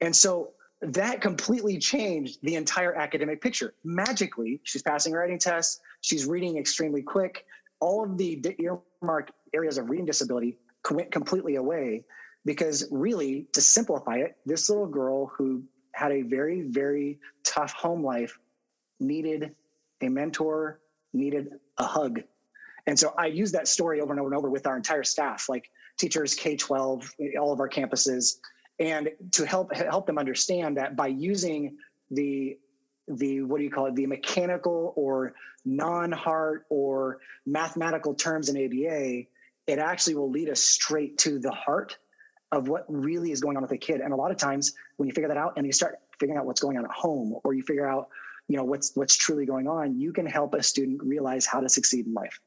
And 0.00 0.14
so 0.14 0.50
that 0.82 1.20
completely 1.20 1.78
changed 1.78 2.38
the 2.42 2.56
entire 2.56 2.94
academic 2.94 3.40
picture. 3.40 3.74
Magically, 3.84 4.60
she's 4.64 4.82
passing 4.82 5.12
writing 5.12 5.38
tests, 5.38 5.80
she's 6.00 6.26
reading 6.26 6.58
extremely 6.58 7.02
quick. 7.02 7.46
All 7.80 8.04
of 8.04 8.18
the 8.18 8.44
earmark 8.58 9.30
areas 9.54 9.78
of 9.78 9.88
reading 9.90 10.06
disability 10.06 10.58
went 10.90 11.12
completely 11.12 11.56
away 11.56 12.04
because, 12.44 12.88
really, 12.90 13.46
to 13.52 13.60
simplify 13.60 14.16
it, 14.16 14.36
this 14.44 14.68
little 14.68 14.86
girl 14.86 15.26
who 15.26 15.62
had 15.92 16.10
a 16.10 16.22
very, 16.22 16.62
very 16.62 17.20
tough 17.44 17.72
home 17.72 18.02
life, 18.04 18.38
needed 18.98 19.54
a 20.00 20.08
mentor, 20.08 20.80
needed 21.12 21.50
a 21.78 21.84
hug. 21.84 22.22
And 22.86 22.98
so 22.98 23.14
I 23.16 23.26
use 23.26 23.52
that 23.52 23.68
story 23.68 24.00
over 24.00 24.12
and 24.12 24.20
over 24.20 24.28
and 24.30 24.36
over 24.36 24.50
with 24.50 24.66
our 24.66 24.76
entire 24.76 25.04
staff, 25.04 25.48
like 25.48 25.70
teachers, 25.96 26.34
K 26.34 26.56
12, 26.56 27.08
all 27.38 27.52
of 27.52 27.60
our 27.60 27.68
campuses, 27.68 28.38
and 28.82 29.10
to 29.30 29.46
help 29.46 29.74
help 29.74 30.06
them 30.06 30.18
understand 30.18 30.76
that 30.76 30.96
by 30.96 31.06
using 31.06 31.76
the 32.10 32.58
the 33.06 33.42
what 33.42 33.58
do 33.58 33.64
you 33.64 33.70
call 33.70 33.86
it? 33.86 33.94
The 33.94 34.06
mechanical 34.06 34.92
or 34.96 35.34
non-heart 35.64 36.66
or 36.68 37.18
mathematical 37.46 38.14
terms 38.14 38.48
in 38.48 38.56
aba 38.56 39.22
it 39.68 39.78
actually 39.78 40.16
will 40.16 40.30
lead 40.30 40.48
us 40.48 40.60
straight 40.60 41.16
to 41.18 41.38
the 41.38 41.52
heart 41.52 41.96
of 42.50 42.66
what 42.66 42.84
really 42.88 43.30
is 43.30 43.40
going 43.40 43.56
on 43.56 43.62
with 43.62 43.70
a 43.70 43.78
kid. 43.78 44.00
And 44.00 44.12
a 44.12 44.16
lot 44.16 44.32
of 44.32 44.36
times 44.36 44.74
when 44.96 45.06
you 45.06 45.14
figure 45.14 45.28
that 45.28 45.36
out 45.36 45.52
and 45.56 45.64
you 45.64 45.72
start 45.72 45.98
figuring 46.18 46.36
out 46.38 46.46
what's 46.46 46.60
going 46.60 46.76
on 46.76 46.84
at 46.84 46.90
home 46.90 47.36
or 47.44 47.54
you 47.54 47.62
figure 47.62 47.88
out 47.88 48.08
you 48.48 48.56
know 48.56 48.64
what's 48.64 48.92
what's 48.96 49.16
truly 49.16 49.46
going 49.46 49.68
on 49.68 49.98
you 49.98 50.12
can 50.12 50.26
help 50.26 50.54
a 50.54 50.62
student 50.62 51.00
realize 51.02 51.46
how 51.46 51.60
to 51.60 51.68
succeed 51.68 52.06
in 52.06 52.12
life 52.12 52.40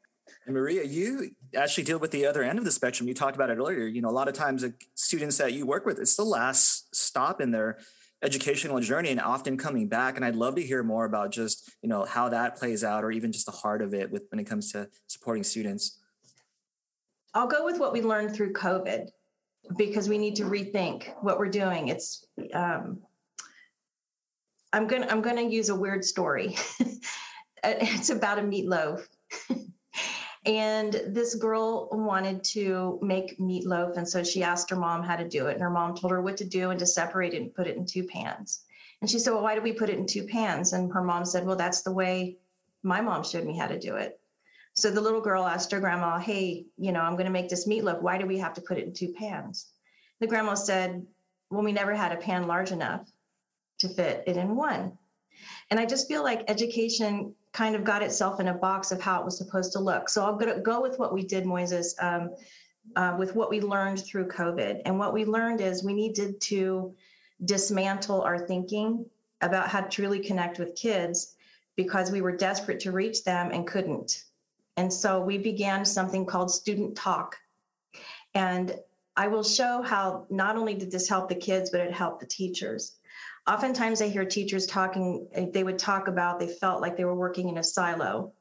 Maria, 0.48 0.84
you 0.84 1.32
actually 1.56 1.84
deal 1.84 1.98
with 1.98 2.12
the 2.12 2.26
other 2.26 2.44
end 2.44 2.60
of 2.60 2.66
the 2.66 2.72
spectrum. 2.72 3.08
You 3.08 3.16
talked 3.16 3.36
about 3.36 3.50
it 3.50 3.58
earlier. 3.58 3.86
You 3.86 4.02
know, 4.02 4.10
a 4.10 4.12
lot 4.12 4.28
of 4.28 4.34
times, 4.34 4.62
the 4.62 4.74
students 4.94 5.38
that 5.38 5.54
you 5.54 5.66
work 5.66 5.86
with, 5.86 6.00
it's 6.00 6.16
the 6.16 6.24
last 6.24 6.96
stop 6.96 7.42
in 7.42 7.52
their 7.52 7.80
educational 8.22 8.80
journey 8.80 9.10
and 9.10 9.20
often 9.20 9.58
coming 9.58 9.88
back. 9.88 10.16
And 10.16 10.26
I'd 10.26 10.36
love 10.36 10.56
to 10.56 10.62
hear 10.62 10.84
more 10.84 11.06
about 11.06 11.32
just, 11.32 11.72
you 11.82 11.90
know, 11.90 12.06
how 12.06 12.30
that 12.30 12.58
plays 12.58 12.84
out 12.84 13.04
or 13.04 13.12
even 13.12 13.32
just 13.32 13.46
the 13.46 13.52
heart 13.52 13.82
of 13.82 13.94
it 13.94 14.12
with 14.12 14.24
when 14.30 14.40
it 14.40 14.46
comes 14.46 14.72
to 14.72 14.90
supporting 15.08 15.44
students. 15.44 16.00
I'll 17.34 17.48
go 17.48 17.66
with 17.66 17.80
what 17.80 17.92
we 17.92 18.02
learned 18.02 18.36
through 18.36 18.54
COVID 18.54 19.10
because 19.78 20.08
we 20.08 20.18
need 20.18 20.36
to 20.38 20.44
rethink 20.44 21.14
what 21.22 21.38
we're 21.38 21.50
doing. 21.50 21.90
It's 21.90 22.26
um, 22.54 23.00
I'm 24.74 24.88
gonna 24.88 25.08
I'm 25.10 25.22
gonna 25.22 25.42
use 25.42 25.70
a 25.70 25.76
weird 25.76 26.04
story. 26.04 26.56
it's 27.64 28.10
about 28.10 28.40
a 28.40 28.42
meatloaf. 28.42 29.06
And 30.46 30.94
this 31.08 31.36
girl 31.36 31.90
wanted 31.92 32.44
to 32.46 33.00
make 33.02 33.40
meatloaf. 33.40 33.98
And 33.98 34.08
so 34.08 34.24
she 34.24 34.44
asked 34.44 34.70
her 34.70 34.76
mom 34.76 35.04
how 35.04 35.16
to 35.16 35.28
do 35.28 35.48
it. 35.48 35.54
And 35.54 35.62
her 35.62 35.72
mom 35.72 35.96
told 35.96 36.12
her 36.12 36.22
what 36.22 36.38
to 36.38 36.46
do 36.46 36.70
and 36.70 36.80
to 36.80 36.86
separate 36.86 37.34
it 37.34 37.42
and 37.42 37.54
put 37.54 37.68
it 37.68 37.78
in 37.78 37.86
two 37.86 38.04
pans. 38.04 38.64
And 39.02 39.10
she 39.10 39.20
said, 39.20 39.34
Well, 39.34 39.44
why 39.44 39.56
do 39.56 39.62
we 39.62 39.74
put 39.74 39.90
it 39.90 39.98
in 39.98 40.06
two 40.06 40.24
pans? 40.24 40.74
And 40.74 40.92
her 40.94 41.04
mom 41.04 41.26
said, 41.26 41.46
Well, 41.46 41.56
that's 41.56 41.82
the 41.82 41.92
way 41.92 42.38
my 42.84 43.02
mom 43.02 43.24
showed 43.24 43.46
me 43.46 43.58
how 43.58 43.68
to 43.68 43.80
do 43.80 43.96
it. 43.96 44.20
So 44.74 44.92
the 44.92 45.02
little 45.02 45.22
girl 45.22 45.46
asked 45.46 45.72
her 45.72 45.80
grandma, 45.80 46.20
Hey, 46.20 46.66
you 46.78 46.92
know, 46.92 47.02
I'm 47.02 47.14
going 47.14 47.26
to 47.26 47.32
make 47.32 47.50
this 47.50 47.68
meatloaf. 47.68 48.02
Why 48.02 48.18
do 48.18 48.28
we 48.28 48.38
have 48.38 48.54
to 48.56 48.62
put 48.62 48.78
it 48.78 48.86
in 48.86 48.94
two 48.94 49.14
pans? 49.14 49.68
The 50.20 50.28
grandma 50.28 50.54
said, 50.54 51.06
Well, 51.50 51.64
we 51.64 51.72
never 51.72 51.96
had 51.96 52.12
a 52.12 52.18
pan 52.18 52.46
large 52.46 52.72
enough 52.72 53.10
to 53.80 53.90
fit 53.90 54.24
it 54.28 54.38
in 54.38 54.56
one. 54.56 54.98
And 55.70 55.80
I 55.80 55.86
just 55.86 56.08
feel 56.08 56.24
like 56.24 56.50
education 56.50 57.34
kind 57.56 57.74
of 57.74 57.86
got 57.86 58.04
itself 58.04 58.42
in 58.42 58.50
a 58.50 58.54
box 58.54 58.92
of 58.92 59.00
how 59.00 59.18
it 59.22 59.24
was 59.24 59.38
supposed 59.38 59.72
to 59.72 59.80
look. 59.80 60.10
So 60.10 60.26
I'm 60.26 60.38
going 60.38 60.54
to 60.54 60.60
go 60.60 60.82
with 60.82 61.00
what 61.00 61.14
we 61.14 61.24
did, 61.24 61.46
Moises, 61.46 61.94
um, 62.04 62.32
uh, 62.98 63.16
with 63.18 63.34
what 63.34 63.50
we 63.50 63.62
learned 63.62 64.04
through 64.04 64.28
COVID. 64.28 64.82
And 64.84 65.00
what 65.00 65.14
we 65.14 65.24
learned 65.24 65.62
is 65.62 65.82
we 65.82 65.94
needed 65.94 66.42
to 66.42 66.94
dismantle 67.46 68.22
our 68.24 68.38
thinking 68.38 69.06
about 69.40 69.70
how 69.70 69.80
to 69.80 69.90
truly 69.90 70.20
connect 70.20 70.60
with 70.60 70.76
kids 70.76 71.36
because 71.78 72.12
we 72.12 72.20
were 72.20 72.36
desperate 72.36 72.82
to 72.82 72.92
reach 72.92 73.24
them 73.24 73.52
and 73.52 73.66
couldn't. 73.66 74.26
And 74.76 74.92
so 74.92 75.22
we 75.22 75.38
began 75.38 75.86
something 75.86 76.26
called 76.26 76.52
Student 76.52 76.98
Talk. 76.98 77.38
And 78.34 78.78
I 79.16 79.28
will 79.28 79.44
show 79.44 79.82
how 79.82 80.26
not 80.30 80.58
only 80.58 80.74
did 80.74 80.92
this 80.92 81.08
help 81.08 81.30
the 81.30 81.36
kids, 81.36 81.70
but 81.70 81.80
it 81.80 81.94
helped 81.94 82.20
the 82.20 82.28
teachers 82.28 82.98
oftentimes 83.48 84.02
I 84.02 84.08
hear 84.08 84.26
teachers 84.26 84.66
talking, 84.66 85.28
eh, 85.34 85.48
they 85.54 85.64
would 85.64 85.80
talk 85.80 86.08
about 86.08 86.40
they 86.40 86.48
felt 86.48 86.82
like 86.82 86.98
they 86.98 87.06
were 87.06 87.16
working 87.16 87.50
in 87.50 87.58
a 87.58 87.64
silo 87.64 88.34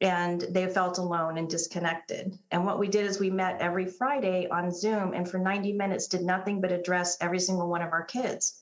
and 0.00 0.40
they 0.50 0.66
felt 0.66 0.98
alone 0.98 1.38
and 1.38 1.48
disconnected. 1.48 2.36
And 2.50 2.66
what 2.66 2.78
we 2.78 2.88
did 2.88 3.06
is 3.06 3.20
we 3.20 3.30
met 3.30 3.60
every 3.60 3.86
Friday 3.86 4.48
on 4.48 4.72
Zoom 4.72 5.14
and 5.14 5.28
for 5.28 5.38
90 5.38 5.72
minutes 5.72 6.08
did 6.08 6.22
nothing 6.22 6.60
but 6.60 6.72
address 6.72 7.16
every 7.20 7.38
single 7.38 7.68
one 7.68 7.82
of 7.82 7.92
our 7.92 8.04
kids 8.04 8.60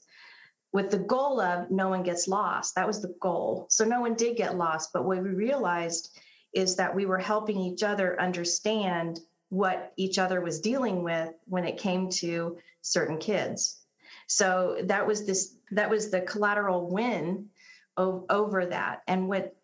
with 0.72 0.90
the 0.90 0.98
goal 0.98 1.40
of 1.40 1.70
no 1.70 1.88
one 1.88 2.02
gets 2.02 2.26
lost. 2.26 2.74
That 2.74 2.86
was 2.86 3.02
the 3.02 3.14
goal. 3.20 3.66
So 3.68 3.84
no 3.84 4.00
one 4.00 4.14
did 4.14 4.36
get 4.36 4.56
lost. 4.56 4.90
But 4.92 5.04
what 5.04 5.22
we 5.22 5.30
realized 5.30 6.18
is 6.54 6.76
that 6.76 6.94
we 6.94 7.06
were 7.06 7.18
helping 7.18 7.58
each 7.58 7.82
other 7.82 8.20
understand 8.20 9.20
what 9.50 9.92
each 9.96 10.18
other 10.18 10.40
was 10.40 10.60
dealing 10.60 11.02
with 11.02 11.30
when 11.46 11.64
it 11.64 11.78
came 11.78 12.08
to 12.08 12.56
certain 12.80 13.18
kids. 13.18 13.82
So 14.26 14.78
that 14.84 15.06
was 15.06 15.26
this 15.26 15.56
that 15.72 15.90
was 15.90 16.10
the 16.10 16.20
collateral 16.20 16.88
win 16.88 17.48
o- 17.96 18.26
over 18.30 18.66
that. 18.66 19.02
And 19.06 19.28
what 19.28 19.56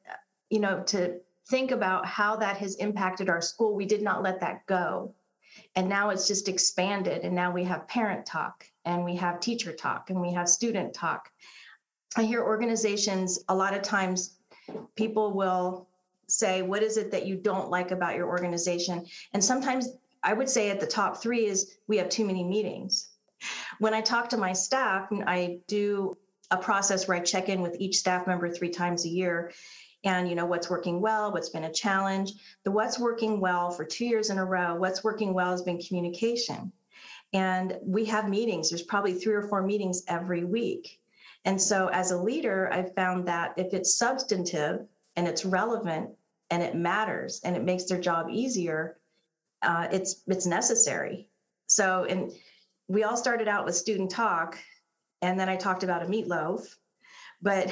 you 0.51 0.61
know 0.61 0.83
to 0.87 1.19
think 1.49 1.71
about 1.71 2.07
how 2.07 2.37
that 2.37 2.57
has 2.59 2.77
impacted 2.77 3.29
our 3.29 3.41
school, 3.41 3.75
we 3.75 3.87
did 3.87 4.03
not 4.03 4.23
let 4.23 4.41
that 4.41 4.67
go. 4.67 5.15
And 5.77 5.89
now 5.89 6.11
it's 6.11 6.29
just 6.29 6.49
expanded. 6.49 7.23
And 7.23 7.35
now 7.35 7.51
we 7.51 7.65
have 7.65 7.89
parent 7.89 8.27
talk 8.27 8.65
and 8.85 9.05
we 9.05 9.17
have 9.17 9.41
teacher 9.41 9.73
talk 9.73 10.11
and 10.11 10.21
we 10.21 10.33
have 10.33 10.49
student 10.49 10.95
talk. 10.95 11.31
I 12.17 12.25
hear 12.25 12.43
organizations 12.43 13.45
a 13.49 13.55
lot 13.55 13.75
of 13.75 13.83
times 13.83 14.39
people 14.97 15.33
will 15.33 15.89
say, 16.29 16.63
What 16.63 16.83
is 16.83 16.97
it 16.97 17.11
that 17.11 17.27
you 17.27 17.37
don't 17.37 17.71
like 17.71 17.91
about 17.91 18.17
your 18.17 18.29
organization? 18.29 19.07
And 19.33 19.43
sometimes 19.43 19.89
I 20.23 20.33
would 20.33 20.49
say 20.49 20.71
at 20.71 20.81
the 20.81 20.87
top 20.87 21.23
three 21.23 21.47
is 21.47 21.79
we 21.87 21.97
have 21.99 22.09
too 22.09 22.25
many 22.25 22.45
meetings. 22.45 23.08
When 23.79 23.95
I 23.95 24.01
talk 24.01 24.29
to 24.31 24.37
my 24.37 24.53
staff, 24.53 25.09
I 25.27 25.59
do 25.67 26.17
a 26.51 26.57
process 26.57 27.07
where 27.07 27.17
I 27.17 27.21
check 27.21 27.49
in 27.49 27.61
with 27.61 27.77
each 27.79 27.97
staff 27.97 28.27
member 28.27 28.51
three 28.51 28.71
times 28.71 29.05
a 29.05 29.09
year 29.09 29.53
and 30.05 30.29
you 30.29 30.35
know 30.37 30.47
what's 30.47 30.71
working 30.71 31.01
well 31.01 31.33
what's 31.33 31.51
been 31.51 31.65
a 31.65 31.73
challenge. 31.73 32.33
The 32.65 32.71
what's 32.71 32.99
working 32.99 33.41
well 33.41 33.71
for 33.71 33.85
two 33.85 34.07
years 34.07 34.31
in 34.31 34.39
a 34.39 34.45
row 34.45 34.77
what's 34.77 35.05
working 35.05 35.35
well 35.35 35.51
has 35.51 35.63
been 35.63 35.81
communication. 35.81 36.73
And 37.33 37.77
we 37.83 38.07
have 38.07 38.29
meetings. 38.29 38.71
There's 38.71 38.83
probably 38.83 39.15
three 39.15 39.35
or 39.35 39.49
four 39.49 39.63
meetings 39.63 40.03
every 40.09 40.45
week. 40.45 41.01
And 41.45 41.61
so 41.61 41.89
as 41.89 42.11
a 42.11 42.23
leader 42.23 42.71
i've 42.73 42.95
found 42.95 43.27
that 43.29 43.55
if 43.57 43.75
it's 43.75 43.95
substantive 43.95 44.87
and 45.17 45.29
it's 45.29 45.45
relevant 45.45 46.11
and 46.51 46.63
it 46.63 46.75
matters 46.75 47.41
and 47.45 47.57
it 47.57 47.65
makes 47.65 47.85
their 47.85 48.01
job 48.01 48.29
easier 48.31 48.99
uh, 49.63 49.89
it's 49.91 50.23
it's 50.27 50.47
necessary. 50.47 51.29
So 51.67 52.05
and 52.05 52.33
we 52.89 53.05
all 53.05 53.17
started 53.17 53.49
out 53.49 53.65
with 53.65 53.77
student 53.77 54.11
talk, 54.11 54.59
and 55.23 55.39
then 55.39 55.49
I 55.49 55.57
talked 55.57 55.85
about 55.85 56.03
a 56.03 56.07
meatloaf. 56.07 56.63
But 57.41 57.67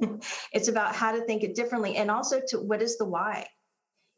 it's 0.52 0.68
about 0.68 0.94
how 0.94 1.12
to 1.12 1.20
think 1.22 1.42
it 1.42 1.54
differently, 1.54 1.96
and 1.96 2.10
also 2.10 2.40
to 2.48 2.60
what 2.60 2.80
is 2.80 2.96
the 2.96 3.04
why? 3.04 3.46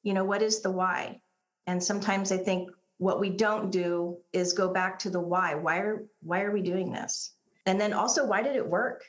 You 0.03 0.15
know, 0.15 0.25
what 0.25 0.43
is 0.43 0.61
the 0.61 0.71
why? 0.71 1.21
And 1.67 1.83
sometimes 1.83 2.31
I 2.31 2.37
think 2.37 2.71
what 2.99 3.19
we 3.19 3.31
don't 3.31 3.71
do 3.71 4.19
is 4.33 4.53
go 4.53 4.73
back 4.73 4.99
to 5.01 5.11
the 5.11 5.21
why. 5.21 5.55
Why 5.55 5.79
are 5.79 6.05
why 6.23 6.43
are 6.43 6.53
we 6.53 6.63
doing 6.63 6.93
this? 6.93 7.35
And 7.67 7.81
then 7.81 7.93
also, 7.93 8.27
why 8.27 8.43
did 8.43 8.57
it 8.57 8.67
work? 8.67 9.05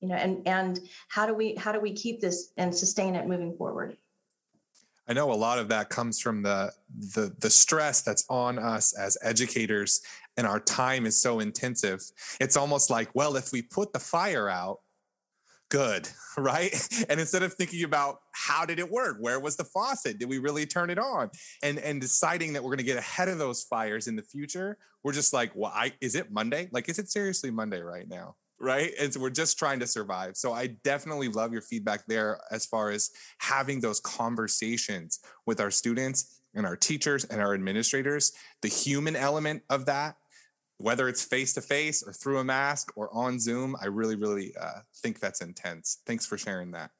You 0.00 0.08
know, 0.08 0.14
and 0.14 0.46
and 0.46 0.80
how 1.08 1.26
do 1.26 1.34
we 1.34 1.54
how 1.54 1.72
do 1.72 1.80
we 1.80 1.92
keep 1.92 2.20
this 2.20 2.52
and 2.56 2.74
sustain 2.74 3.14
it 3.14 3.26
moving 3.26 3.56
forward? 3.56 3.96
I 5.08 5.14
know 5.14 5.32
a 5.32 5.34
lot 5.34 5.58
of 5.58 5.68
that 5.68 5.88
comes 5.88 6.20
from 6.20 6.42
the 6.42 6.72
the 7.14 7.34
the 7.40 7.50
stress 7.50 8.02
that's 8.02 8.24
on 8.28 8.58
us 8.58 8.96
as 8.98 9.16
educators 9.22 10.02
and 10.36 10.46
our 10.46 10.60
time 10.60 11.06
is 11.06 11.20
so 11.20 11.40
intensive. 11.40 12.00
It's 12.40 12.56
almost 12.56 12.90
like, 12.90 13.08
well, 13.14 13.36
if 13.36 13.50
we 13.50 13.60
put 13.60 13.92
the 13.92 13.98
fire 13.98 14.48
out, 14.48 14.78
good, 15.68 16.08
right? 16.38 16.72
And 17.08 17.18
instead 17.18 17.42
of 17.42 17.54
thinking 17.54 17.84
about 17.84 18.20
how 18.32 18.64
did 18.64 18.78
it 18.78 18.90
work? 18.90 19.16
Where 19.18 19.40
was 19.40 19.56
the 19.56 19.64
faucet? 19.64 20.18
Did 20.18 20.28
we 20.28 20.38
really 20.38 20.66
turn 20.66 20.90
it 20.90 20.98
on? 20.98 21.30
And 21.62 21.78
and 21.78 22.00
deciding 22.00 22.52
that 22.52 22.62
we're 22.62 22.70
going 22.70 22.78
to 22.78 22.84
get 22.84 22.98
ahead 22.98 23.28
of 23.28 23.38
those 23.38 23.64
fires 23.64 24.06
in 24.06 24.16
the 24.16 24.22
future, 24.22 24.78
we're 25.02 25.12
just 25.12 25.32
like, 25.32 25.52
well, 25.54 25.72
I 25.74 25.92
is 26.00 26.14
it 26.14 26.30
Monday? 26.30 26.68
Like 26.70 26.88
is 26.88 26.98
it 26.98 27.10
seriously 27.10 27.50
Monday 27.50 27.80
right 27.80 28.08
now? 28.08 28.36
Right? 28.60 28.92
And 29.00 29.12
so 29.12 29.20
we're 29.20 29.30
just 29.30 29.58
trying 29.58 29.80
to 29.80 29.86
survive. 29.86 30.36
So 30.36 30.52
I 30.52 30.68
definitely 30.84 31.28
love 31.28 31.52
your 31.52 31.62
feedback 31.62 32.06
there 32.06 32.40
as 32.50 32.66
far 32.66 32.90
as 32.90 33.10
having 33.38 33.80
those 33.80 34.00
conversations 34.00 35.20
with 35.46 35.60
our 35.60 35.70
students 35.70 36.40
and 36.54 36.66
our 36.66 36.76
teachers 36.76 37.24
and 37.24 37.40
our 37.40 37.54
administrators. 37.54 38.32
The 38.62 38.68
human 38.68 39.16
element 39.16 39.62
of 39.70 39.86
that, 39.86 40.16
whether 40.78 41.08
it's 41.08 41.24
face 41.24 41.54
to 41.54 41.60
face 41.60 42.02
or 42.02 42.12
through 42.12 42.38
a 42.38 42.44
mask 42.44 42.92
or 42.96 43.12
on 43.14 43.38
Zoom, 43.38 43.76
I 43.80 43.86
really, 43.86 44.16
really 44.16 44.54
uh, 44.60 44.80
think 44.96 45.20
that's 45.20 45.40
intense. 45.40 46.00
Thanks 46.06 46.26
for 46.26 46.36
sharing 46.36 46.72
that. 46.72 46.90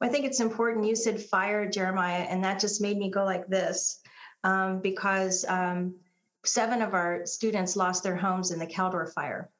I 0.00 0.08
think 0.08 0.24
it's 0.24 0.40
important. 0.40 0.86
You 0.86 0.94
said 0.94 1.20
fire, 1.20 1.68
Jeremiah, 1.68 2.26
and 2.28 2.42
that 2.44 2.60
just 2.60 2.80
made 2.80 2.98
me 2.98 3.10
go 3.10 3.24
like 3.24 3.48
this 3.48 4.00
um, 4.44 4.80
because 4.80 5.44
um, 5.48 5.96
seven 6.44 6.82
of 6.82 6.94
our 6.94 7.26
students 7.26 7.76
lost 7.76 8.02
their 8.04 8.16
homes 8.16 8.52
in 8.52 8.58
the 8.58 8.66
Caldor 8.66 9.12
fire. 9.12 9.50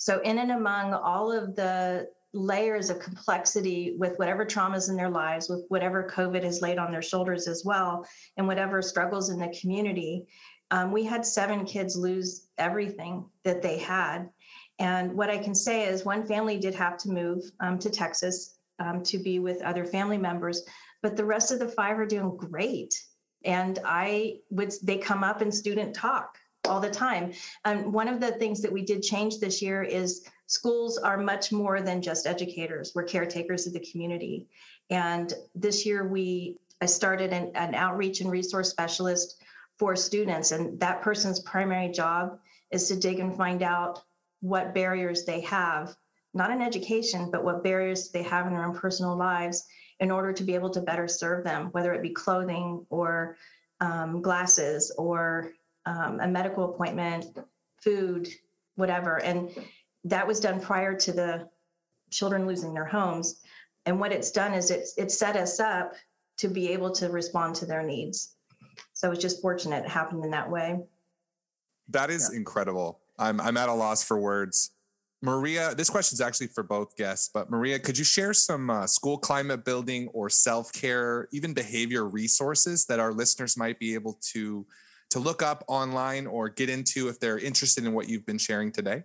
So, 0.00 0.18
in 0.22 0.38
and 0.38 0.50
among 0.52 0.94
all 0.94 1.30
of 1.30 1.54
the 1.54 2.08
layers 2.32 2.88
of 2.88 3.00
complexity 3.00 3.96
with 3.98 4.18
whatever 4.18 4.46
traumas 4.46 4.88
in 4.88 4.96
their 4.96 5.10
lives, 5.10 5.50
with 5.50 5.66
whatever 5.68 6.10
COVID 6.10 6.42
has 6.42 6.62
laid 6.62 6.78
on 6.78 6.90
their 6.90 7.02
shoulders 7.02 7.46
as 7.46 7.66
well, 7.66 8.06
and 8.38 8.46
whatever 8.46 8.80
struggles 8.80 9.28
in 9.28 9.38
the 9.38 9.54
community, 9.60 10.24
um, 10.70 10.90
we 10.90 11.04
had 11.04 11.26
seven 11.26 11.66
kids 11.66 11.98
lose 11.98 12.48
everything 12.56 13.26
that 13.44 13.60
they 13.60 13.76
had. 13.76 14.30
And 14.78 15.12
what 15.12 15.28
I 15.28 15.36
can 15.36 15.54
say 15.54 15.84
is 15.84 16.02
one 16.02 16.26
family 16.26 16.58
did 16.58 16.74
have 16.76 16.96
to 16.98 17.10
move 17.10 17.42
um, 17.60 17.78
to 17.80 17.90
Texas 17.90 18.56
um, 18.78 19.02
to 19.02 19.18
be 19.18 19.38
with 19.38 19.60
other 19.60 19.84
family 19.84 20.16
members, 20.16 20.62
but 21.02 21.14
the 21.14 21.26
rest 21.26 21.52
of 21.52 21.58
the 21.58 21.68
five 21.68 21.98
are 21.98 22.06
doing 22.06 22.38
great. 22.38 22.94
And 23.44 23.78
I 23.84 24.38
would, 24.48 24.72
they 24.82 24.96
come 24.96 25.22
up 25.22 25.42
and 25.42 25.54
student 25.54 25.94
talk 25.94 26.38
all 26.64 26.80
the 26.80 26.90
time. 26.90 27.32
And 27.64 27.92
one 27.92 28.08
of 28.08 28.20
the 28.20 28.32
things 28.32 28.60
that 28.62 28.72
we 28.72 28.84
did 28.84 29.02
change 29.02 29.38
this 29.38 29.60
year 29.60 29.82
is 29.82 30.26
schools 30.46 30.98
are 30.98 31.16
much 31.16 31.52
more 31.52 31.80
than 31.80 32.02
just 32.02 32.26
educators. 32.26 32.92
We're 32.94 33.04
caretakers 33.04 33.66
of 33.66 33.72
the 33.72 33.86
community. 33.90 34.46
And 34.90 35.32
this 35.54 35.86
year 35.86 36.06
we 36.06 36.58
I 36.80 36.86
started 36.86 37.32
an, 37.32 37.50
an 37.54 37.74
outreach 37.74 38.20
and 38.20 38.30
resource 38.30 38.70
specialist 38.70 39.42
for 39.78 39.94
students, 39.94 40.50
and 40.50 40.80
that 40.80 41.02
person's 41.02 41.40
primary 41.40 41.90
job 41.90 42.38
is 42.70 42.88
to 42.88 42.96
dig 42.96 43.18
and 43.18 43.36
find 43.36 43.62
out 43.62 44.02
what 44.40 44.74
barriers 44.74 45.24
they 45.24 45.40
have, 45.42 45.94
not 46.32 46.50
in 46.50 46.62
education, 46.62 47.30
but 47.30 47.44
what 47.44 47.62
barriers 47.62 48.10
they 48.10 48.22
have 48.22 48.46
in 48.46 48.54
their 48.54 48.64
own 48.64 48.74
personal 48.74 49.16
lives 49.16 49.66
in 50.00 50.10
order 50.10 50.32
to 50.32 50.42
be 50.42 50.54
able 50.54 50.70
to 50.70 50.80
better 50.80 51.06
serve 51.06 51.44
them, 51.44 51.66
whether 51.72 51.92
it 51.92 52.02
be 52.02 52.10
clothing 52.10 52.86
or 52.88 53.36
um, 53.80 54.22
glasses 54.22 54.90
or 54.96 55.52
um, 55.86 56.20
a 56.20 56.28
medical 56.28 56.74
appointment, 56.74 57.26
food, 57.82 58.28
whatever. 58.76 59.22
And 59.22 59.50
that 60.04 60.26
was 60.26 60.40
done 60.40 60.60
prior 60.60 60.94
to 60.94 61.12
the 61.12 61.48
children 62.10 62.46
losing 62.46 62.74
their 62.74 62.84
homes. 62.84 63.40
And 63.86 63.98
what 63.98 64.12
it's 64.12 64.30
done 64.30 64.52
is 64.54 64.70
it's 64.70 64.96
it 64.98 65.10
set 65.10 65.36
us 65.36 65.60
up 65.60 65.94
to 66.38 66.48
be 66.48 66.68
able 66.68 66.90
to 66.92 67.08
respond 67.08 67.54
to 67.56 67.66
their 67.66 67.82
needs. 67.82 68.34
So 68.92 69.10
it's 69.10 69.20
just 69.20 69.40
fortunate 69.40 69.84
it 69.84 69.90
happened 69.90 70.24
in 70.24 70.30
that 70.30 70.50
way. 70.50 70.80
That 71.88 72.10
is 72.10 72.30
yeah. 72.30 72.38
incredible. 72.38 73.00
I'm 73.18 73.40
I'm 73.40 73.56
at 73.56 73.68
a 73.68 73.74
loss 73.74 74.04
for 74.04 74.18
words. 74.18 74.70
Maria, 75.22 75.74
this 75.74 75.90
question 75.90 76.16
is 76.16 76.20
actually 76.22 76.46
for 76.46 76.62
both 76.62 76.96
guests, 76.96 77.28
but 77.32 77.50
Maria, 77.50 77.78
could 77.78 77.98
you 77.98 78.04
share 78.04 78.32
some 78.32 78.70
uh, 78.70 78.86
school 78.86 79.18
climate 79.18 79.66
building 79.66 80.08
or 80.14 80.30
self 80.30 80.72
care, 80.72 81.28
even 81.30 81.52
behavior 81.52 82.06
resources 82.06 82.86
that 82.86 82.98
our 82.98 83.12
listeners 83.12 83.56
might 83.56 83.78
be 83.78 83.92
able 83.92 84.18
to 84.32 84.66
to 85.10 85.18
look 85.18 85.42
up 85.42 85.64
online 85.68 86.26
or 86.26 86.48
get 86.48 86.70
into 86.70 87.08
if 87.08 87.20
they're 87.20 87.38
interested 87.38 87.84
in 87.84 87.92
what 87.92 88.08
you've 88.08 88.26
been 88.26 88.38
sharing 88.38 88.72
today? 88.72 89.02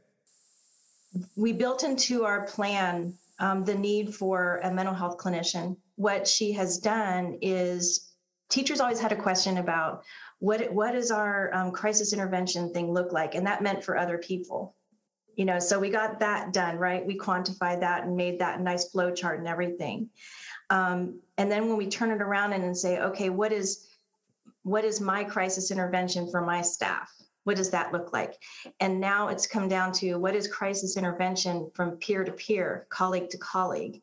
We 1.36 1.54
built 1.54 1.84
into 1.84 2.26
our 2.26 2.46
plan 2.46 3.14
um, 3.40 3.66
the 3.66 3.76
need 3.76 4.14
for 4.14 4.60
a 4.64 4.72
mental 4.72 4.94
health 4.94 5.18
clinician. 5.18 5.78
What 5.96 6.28
she 6.28 6.52
has 6.54 6.78
done 6.78 7.38
is 7.42 8.12
teachers 8.50 8.80
always 8.80 9.00
had 9.00 9.12
a 9.12 9.16
question 9.16 9.58
about 9.58 10.04
what 10.40 10.72
what 10.74 10.92
does 10.92 11.12
our 11.12 11.54
um, 11.54 11.72
crisis 11.72 12.14
intervention 12.14 12.72
thing 12.74 12.92
look 12.92 13.12
like, 13.12 13.36
and 13.36 13.48
that 13.48 13.64
meant 13.64 13.84
for 13.84 13.98
other 13.98 14.18
people. 14.18 14.76
You 15.36 15.46
know, 15.46 15.60
so 15.60 15.80
we 15.80 15.90
got 15.90 16.20
that 16.20 16.54
done, 16.54 16.78
right? 16.78 17.06
We 17.06 17.18
quantified 17.18 17.82
that 17.82 18.04
and 18.04 18.16
made 18.16 18.40
that 18.40 18.62
nice 18.62 18.90
flow 18.90 19.12
chart 19.12 19.40
and 19.40 19.48
everything. 19.48 20.10
Um, 20.70 21.20
and 21.38 21.52
then 21.52 21.68
when 21.68 21.78
we 21.78 21.88
turn 21.88 22.12
it 22.12 22.22
around 22.22 22.54
and, 22.54 22.64
and 22.64 22.78
say, 22.78 23.00
okay, 23.00 23.30
what 23.30 23.52
is 23.52 23.86
what 24.66 24.84
is 24.84 25.00
my 25.00 25.24
crisis 25.24 25.70
intervention 25.70 26.28
for 26.30 26.42
my 26.42 26.60
staff? 26.60 27.14
What 27.44 27.56
does 27.56 27.70
that 27.70 27.94
look 27.94 28.12
like? 28.12 28.34
And 28.80 29.00
now 29.00 29.28
it's 29.28 29.46
come 29.46 29.70
down 29.70 29.92
to 29.94 30.16
what 30.16 30.36
is 30.36 30.48
crisis 30.48 30.98
intervention 30.98 31.70
from 31.76 31.98
peer 31.98 32.24
to 32.24 32.32
peer, 32.32 32.88
colleague 32.90 33.30
to 33.30 33.38
colleague. 33.38 34.02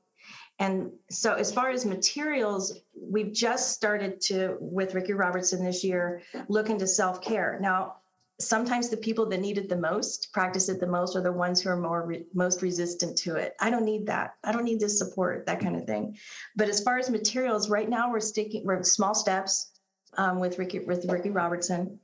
And 0.60 0.92
so, 1.10 1.34
as 1.34 1.52
far 1.52 1.70
as 1.70 1.84
materials, 1.84 2.78
we've 2.94 3.32
just 3.32 3.72
started 3.72 4.20
to, 4.28 4.56
with 4.60 4.94
Ricky 4.94 5.14
Robertson 5.14 5.64
this 5.64 5.82
year, 5.82 6.22
look 6.46 6.70
into 6.70 6.86
self 6.86 7.20
care. 7.20 7.58
Now, 7.60 7.96
sometimes 8.38 8.88
the 8.88 8.96
people 8.96 9.26
that 9.30 9.40
need 9.40 9.58
it 9.58 9.68
the 9.68 9.74
most, 9.74 10.32
practice 10.32 10.68
it 10.68 10.78
the 10.78 10.86
most, 10.86 11.16
are 11.16 11.22
the 11.22 11.32
ones 11.32 11.60
who 11.60 11.70
are 11.70 11.76
more 11.76 12.06
re- 12.06 12.26
most 12.34 12.62
resistant 12.62 13.18
to 13.18 13.34
it. 13.34 13.54
I 13.58 13.68
don't 13.68 13.84
need 13.84 14.06
that. 14.06 14.34
I 14.44 14.52
don't 14.52 14.64
need 14.64 14.78
this 14.78 14.96
support, 14.96 15.44
that 15.46 15.58
kind 15.58 15.74
of 15.74 15.86
thing. 15.86 16.16
But 16.54 16.68
as 16.68 16.80
far 16.80 16.98
as 16.98 17.10
materials, 17.10 17.68
right 17.68 17.88
now 17.88 18.12
we're 18.12 18.20
sticking, 18.20 18.64
we're 18.64 18.84
small 18.84 19.16
steps 19.16 19.71
um, 20.16 20.38
with 20.38 20.58
Ricky 20.58 20.80
with 20.80 21.04
Ricky 21.10 21.30
Robertson, 21.30 21.98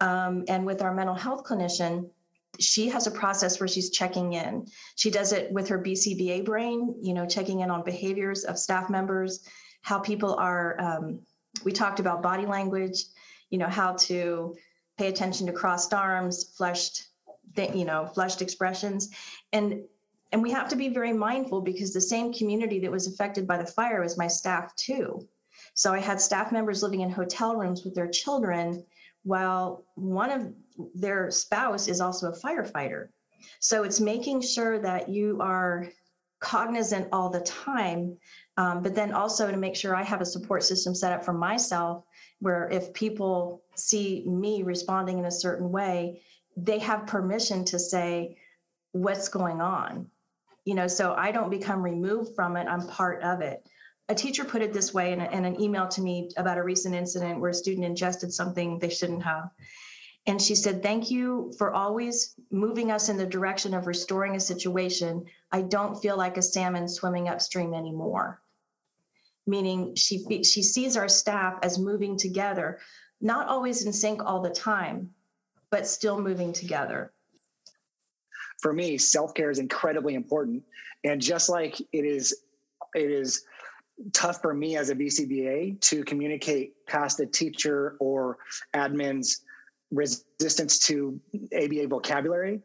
um, 0.00 0.44
and 0.48 0.64
with 0.66 0.82
our 0.82 0.94
mental 0.94 1.14
health 1.14 1.44
clinician. 1.44 2.08
She 2.60 2.88
has 2.90 3.06
a 3.06 3.10
process 3.10 3.58
where 3.58 3.68
she's 3.68 3.90
checking 3.90 4.34
in. 4.34 4.66
She 4.96 5.10
does 5.10 5.32
it 5.32 5.50
with 5.52 5.68
her 5.68 5.78
BCBA 5.78 6.44
brain, 6.44 6.94
you 7.00 7.14
know, 7.14 7.26
checking 7.26 7.60
in 7.60 7.70
on 7.70 7.82
behaviors 7.82 8.44
of 8.44 8.58
staff 8.58 8.90
members, 8.90 9.46
how 9.80 9.98
people 9.98 10.34
are. 10.34 10.78
Um, 10.80 11.20
we 11.64 11.72
talked 11.72 12.00
about 12.00 12.22
body 12.22 12.46
language, 12.46 13.04
you 13.50 13.58
know, 13.58 13.68
how 13.68 13.94
to 13.94 14.54
pay 14.98 15.08
attention 15.08 15.46
to 15.46 15.52
crossed 15.52 15.94
arms, 15.94 16.52
flushed, 16.56 17.04
you 17.56 17.84
know, 17.84 18.06
flushed 18.06 18.42
expressions, 18.42 19.08
and 19.52 19.82
and 20.32 20.42
we 20.42 20.50
have 20.50 20.68
to 20.68 20.76
be 20.76 20.88
very 20.88 21.12
mindful 21.12 21.60
because 21.60 21.92
the 21.92 22.00
same 22.00 22.32
community 22.32 22.78
that 22.80 22.90
was 22.90 23.06
affected 23.06 23.46
by 23.46 23.58
the 23.58 23.66
fire 23.66 24.00
was 24.00 24.18
my 24.18 24.26
staff 24.26 24.74
too. 24.76 25.28
So 25.74 25.92
I 25.92 26.00
had 26.00 26.20
staff 26.20 26.52
members 26.52 26.82
living 26.82 27.00
in 27.00 27.10
hotel 27.10 27.56
rooms 27.56 27.84
with 27.84 27.94
their 27.94 28.08
children 28.08 28.84
while 29.24 29.84
one 29.94 30.30
of 30.30 30.52
their 30.94 31.30
spouse 31.30 31.88
is 31.88 32.00
also 32.00 32.30
a 32.30 32.38
firefighter. 32.38 33.08
So 33.60 33.84
it's 33.84 34.00
making 34.00 34.40
sure 34.42 34.78
that 34.80 35.08
you 35.08 35.38
are 35.40 35.88
cognizant 36.40 37.08
all 37.12 37.30
the 37.30 37.40
time, 37.40 38.18
um, 38.56 38.82
but 38.82 38.94
then 38.94 39.12
also 39.12 39.50
to 39.50 39.56
make 39.56 39.76
sure 39.76 39.94
I 39.94 40.02
have 40.02 40.20
a 40.20 40.26
support 40.26 40.64
system 40.64 40.94
set 40.94 41.12
up 41.12 41.24
for 41.24 41.32
myself 41.32 42.04
where 42.40 42.68
if 42.70 42.92
people 42.92 43.62
see 43.76 44.24
me 44.26 44.62
responding 44.62 45.18
in 45.18 45.26
a 45.26 45.30
certain 45.30 45.70
way, 45.70 46.20
they 46.56 46.80
have 46.80 47.06
permission 47.06 47.64
to 47.66 47.78
say, 47.78 48.36
what's 48.90 49.28
going 49.28 49.60
on? 49.60 50.10
You 50.64 50.74
know, 50.74 50.88
so 50.88 51.14
I 51.14 51.30
don't 51.32 51.50
become 51.50 51.82
removed 51.82 52.34
from 52.34 52.56
it, 52.56 52.66
I'm 52.68 52.86
part 52.88 53.22
of 53.22 53.40
it 53.40 53.66
a 54.08 54.14
teacher 54.14 54.44
put 54.44 54.62
it 54.62 54.72
this 54.72 54.92
way 54.92 55.12
in, 55.12 55.20
a, 55.20 55.30
in, 55.30 55.44
an 55.44 55.60
email 55.60 55.86
to 55.88 56.00
me 56.00 56.30
about 56.36 56.58
a 56.58 56.62
recent 56.62 56.94
incident 56.94 57.40
where 57.40 57.50
a 57.50 57.54
student 57.54 57.86
ingested 57.86 58.32
something 58.32 58.78
they 58.78 58.90
shouldn't 58.90 59.22
have. 59.22 59.50
And 60.26 60.40
she 60.40 60.54
said, 60.54 60.82
Thank 60.82 61.10
you 61.10 61.52
for 61.58 61.72
always 61.72 62.34
moving 62.50 62.90
us 62.90 63.08
in 63.08 63.16
the 63.16 63.26
direction 63.26 63.74
of 63.74 63.86
restoring 63.86 64.36
a 64.36 64.40
situation. 64.40 65.24
I 65.50 65.62
don't 65.62 66.00
feel 66.00 66.16
like 66.16 66.36
a 66.36 66.42
salmon 66.42 66.88
swimming 66.88 67.28
upstream 67.28 67.74
anymore. 67.74 68.40
Meaning 69.46 69.96
she, 69.96 70.42
she 70.44 70.62
sees 70.62 70.96
our 70.96 71.08
staff 71.08 71.58
as 71.62 71.78
moving 71.78 72.16
together, 72.16 72.78
not 73.20 73.48
always 73.48 73.84
in 73.84 73.92
sync 73.92 74.22
all 74.24 74.40
the 74.40 74.50
time, 74.50 75.10
but 75.70 75.86
still 75.88 76.20
moving 76.20 76.52
together. 76.52 77.12
For 78.60 78.72
me, 78.72 78.98
self 78.98 79.34
care 79.34 79.50
is 79.50 79.58
incredibly 79.58 80.14
important. 80.14 80.62
And 81.02 81.20
just 81.20 81.48
like 81.48 81.80
it 81.80 82.04
is, 82.04 82.42
it 82.94 83.10
is 83.10 83.44
tough 84.12 84.40
for 84.40 84.54
me 84.54 84.76
as 84.76 84.90
a 84.90 84.94
BCBA 84.94 85.80
to 85.80 86.04
communicate 86.04 86.74
past 86.86 87.20
a 87.20 87.26
teacher 87.26 87.96
or 88.00 88.38
admin's 88.74 89.42
resistance 89.90 90.78
to 90.80 91.20
ABA 91.54 91.86
vocabulary. 91.88 92.60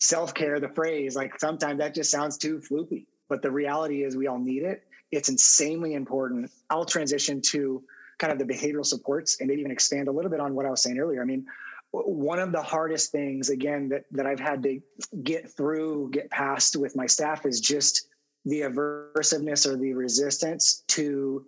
Self 0.00 0.34
care, 0.34 0.60
the 0.60 0.68
phrase, 0.68 1.16
like 1.16 1.38
sometimes 1.38 1.78
that 1.78 1.94
just 1.94 2.10
sounds 2.10 2.36
too 2.36 2.58
floopy, 2.58 3.06
but 3.28 3.42
the 3.42 3.50
reality 3.50 4.02
is 4.02 4.16
we 4.16 4.26
all 4.26 4.38
need 4.38 4.64
it. 4.64 4.82
It's 5.12 5.28
insanely 5.28 5.94
important. 5.94 6.50
I'll 6.68 6.84
transition 6.84 7.40
to 7.42 7.82
kind 8.18 8.32
of 8.32 8.38
the 8.38 8.44
behavioral 8.44 8.84
supports 8.84 9.40
and 9.40 9.48
maybe 9.48 9.60
even 9.60 9.72
expand 9.72 10.08
a 10.08 10.12
little 10.12 10.30
bit 10.30 10.40
on 10.40 10.54
what 10.54 10.66
I 10.66 10.70
was 10.70 10.82
saying 10.82 10.98
earlier. 10.98 11.22
I 11.22 11.24
mean, 11.24 11.46
one 11.92 12.40
of 12.40 12.50
the 12.50 12.62
hardest 12.62 13.12
things, 13.12 13.50
again, 13.50 13.88
that, 13.90 14.04
that 14.10 14.26
I've 14.26 14.40
had 14.40 14.62
to 14.64 14.80
get 15.22 15.50
through, 15.50 16.10
get 16.10 16.28
past 16.30 16.76
with 16.76 16.96
my 16.96 17.06
staff 17.06 17.46
is 17.46 17.60
just 17.60 18.08
the 18.44 18.62
aversiveness 18.62 19.66
or 19.66 19.76
the 19.76 19.94
resistance 19.94 20.84
to 20.88 21.44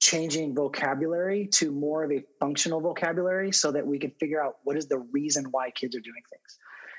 changing 0.00 0.54
vocabulary 0.54 1.46
to 1.46 1.72
more 1.72 2.04
of 2.04 2.12
a 2.12 2.22
functional 2.38 2.80
vocabulary 2.80 3.52
so 3.52 3.72
that 3.72 3.86
we 3.86 3.98
can 3.98 4.10
figure 4.12 4.42
out 4.42 4.58
what 4.64 4.76
is 4.76 4.86
the 4.86 4.98
reason 5.12 5.44
why 5.50 5.70
kids 5.70 5.96
are 5.96 6.00
doing 6.00 6.22
things. 6.30 6.58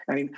I 0.10 0.16
mean, 0.16 0.32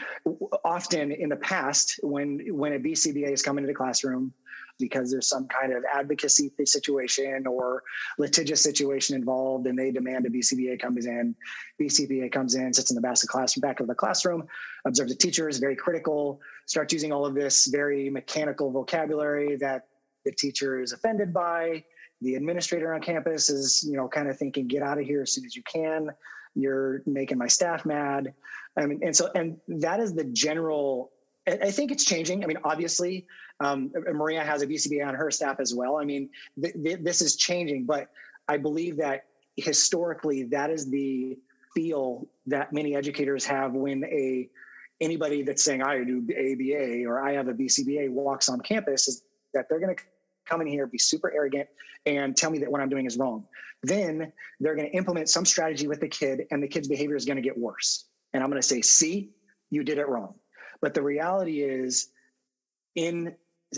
often 0.66 1.12
in 1.12 1.30
the 1.30 1.38
past, 1.38 2.00
when 2.04 2.40
when 2.52 2.74
a 2.74 2.80
BCBA 2.80 3.32
is 3.32 3.42
coming 3.42 3.64
into 3.64 3.72
the 3.72 3.78
classroom, 3.78 4.34
because 4.82 5.12
there's 5.12 5.30
some 5.30 5.48
kind 5.48 5.72
of 5.72 5.84
advocacy 5.92 6.52
situation 6.66 7.48
or 7.48 7.84
litigious 8.18 8.62
situation 8.62 9.16
involved 9.16 9.68
and 9.68 9.80
they 9.80 9.92
demand 9.92 10.26
a 10.26 10.30
BCBA 10.30 10.80
comes 10.82 11.06
in. 11.06 11.34
BCBA 11.80 12.32
comes 12.32 12.56
in, 12.56 12.74
sits 12.74 12.92
in 12.92 12.96
the 12.96 13.02
back 13.02 13.14
of 13.14 13.22
the 13.22 13.28
classroom, 13.28 13.62
back 13.62 13.80
of 13.80 13.88
the 13.88 13.96
classroom, 13.96 14.44
observes 14.86 15.12
the 15.12 15.18
teachers, 15.18 15.60
very 15.60 15.76
critical, 15.76 16.42
starts 16.66 16.92
using 16.92 17.14
all 17.14 17.26
of 17.26 17.34
this 17.34 17.68
very 17.68 18.10
mechanical 18.10 18.72
vocabulary 18.72 19.56
that 19.58 19.88
the 20.26 20.32
teacher 20.32 20.82
is 20.82 20.92
offended 20.92 21.34
by. 21.34 21.84
The 22.22 22.36
administrator 22.36 22.94
on 22.94 23.02
campus 23.02 23.50
is, 23.50 23.84
you 23.88 23.98
know, 23.98 24.08
kind 24.08 24.28
of 24.28 24.38
thinking, 24.38 24.68
get 24.68 24.84
out 24.84 25.00
of 25.00 25.06
here 25.06 25.22
as 25.22 25.34
soon 25.34 25.46
as 25.46 25.56
you 25.56 25.64
can. 25.64 26.10
You're 26.54 27.02
making 27.06 27.38
my 27.38 27.48
staff 27.48 27.86
mad. 27.86 28.34
I 28.78 28.86
mean, 28.86 29.00
and 29.04 29.16
so, 29.16 29.30
and 29.36 29.58
that 29.68 30.00
is 30.00 30.14
the 30.14 30.26
general 30.26 31.12
I 31.48 31.72
think 31.72 31.92
it's 31.92 32.06
changing. 32.06 32.44
I 32.44 32.48
mean, 32.48 32.60
obviously, 32.64 33.26
um, 33.60 33.92
Maria 34.14 34.44
has 34.44 34.62
a 34.62 34.68
BCBA 34.68 35.08
on 35.08 35.16
her 35.16 35.32
staff 35.32 35.60
as 35.60 35.74
well. 35.74 35.98
I 35.98 36.06
mean, 36.06 36.30
th- 36.62 36.76
th- 36.84 37.00
this 37.02 37.22
is 37.22 37.36
changing, 37.36 37.86
but 37.86 38.10
I 38.48 38.58
believe 38.58 38.98
that 38.98 39.26
historically, 39.56 40.44
that 40.44 40.70
is 40.70 40.90
the 40.90 41.38
feel 41.74 42.28
that 42.48 42.74
many 42.74 42.96
educators 42.96 43.46
have 43.46 43.74
when 43.74 44.04
a 44.06 44.50
anybody 45.00 45.42
that's 45.42 45.64
saying 45.64 45.82
I 45.82 46.04
do 46.04 46.20
ABA 46.30 47.10
or 47.10 47.26
I 47.26 47.34
have 47.34 47.48
a 47.48 47.54
BCBA 47.54 48.10
walks 48.12 48.50
on 48.50 48.60
campus 48.60 49.08
is 49.08 49.24
that 49.54 49.66
they're 49.68 49.80
going 49.80 49.96
to 49.96 50.04
come 50.46 50.62
in 50.62 50.68
here, 50.68 50.86
be 50.86 51.00
super 51.00 51.34
arrogant, 51.34 51.68
and 52.06 52.38
tell 52.38 52.52
me 52.52 52.60
that 52.60 52.72
what 52.72 52.82
I'm 52.82 52.90
doing 52.90 53.06
is 53.06 53.18
wrong. 53.18 53.46
Then 53.84 54.32
they're 54.60 54.76
going 54.76 54.90
to 54.90 54.96
implement 54.96 55.30
some 55.30 55.46
strategy 55.46 55.88
with 55.88 56.02
the 56.02 56.08
kid, 56.08 56.44
and 56.52 56.62
the 56.62 56.68
kid's 56.68 56.88
behavior 56.88 57.16
is 57.16 57.26
going 57.26 57.38
to 57.38 57.42
get 57.42 57.58
worse. 57.58 58.06
And 58.34 58.44
I'm 58.44 58.50
going 58.50 58.62
to 58.62 58.68
say, 58.68 58.82
see, 58.82 59.32
you 59.72 59.84
did 59.84 59.98
it 59.98 60.08
wrong. 60.08 60.36
But 60.82 60.94
the 60.94 61.02
reality 61.02 61.62
is, 61.62 62.10
in 62.96 63.36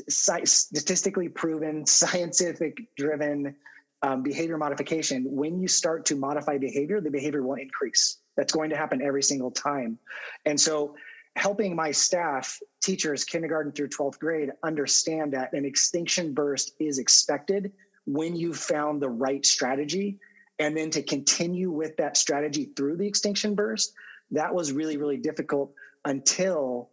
statistically 0.07 1.29
proven, 1.29 1.85
scientific 1.85 2.77
driven 2.97 3.55
um, 4.01 4.21
behavior 4.23 4.57
modification, 4.57 5.25
when 5.29 5.59
you 5.59 5.67
start 5.67 6.05
to 6.05 6.15
modify 6.15 6.57
behavior, 6.57 6.99
the 6.99 7.11
behavior 7.11 7.43
will 7.43 7.55
increase. 7.55 8.17
That's 8.35 8.51
going 8.51 8.69
to 8.71 8.75
happen 8.75 9.01
every 9.01 9.23
single 9.23 9.51
time. 9.51 9.97
And 10.45 10.59
so, 10.59 10.95
helping 11.35 11.75
my 11.75 11.91
staff, 11.91 12.59
teachers, 12.81 13.23
kindergarten 13.23 13.71
through 13.71 13.89
12th 13.89 14.19
grade, 14.19 14.51
understand 14.61 15.33
that 15.33 15.53
an 15.53 15.65
extinction 15.65 16.33
burst 16.33 16.75
is 16.79 16.99
expected 16.99 17.71
when 18.05 18.35
you've 18.35 18.57
found 18.57 19.01
the 19.01 19.09
right 19.09 19.45
strategy. 19.45 20.19
And 20.59 20.77
then 20.77 20.91
to 20.91 21.01
continue 21.01 21.71
with 21.71 21.97
that 21.97 22.17
strategy 22.17 22.69
through 22.75 22.97
the 22.97 23.07
extinction 23.07 23.55
burst, 23.55 23.93
that 24.31 24.53
was 24.53 24.71
really, 24.71 24.97
really 24.97 25.17
difficult 25.17 25.73
until 26.05 26.89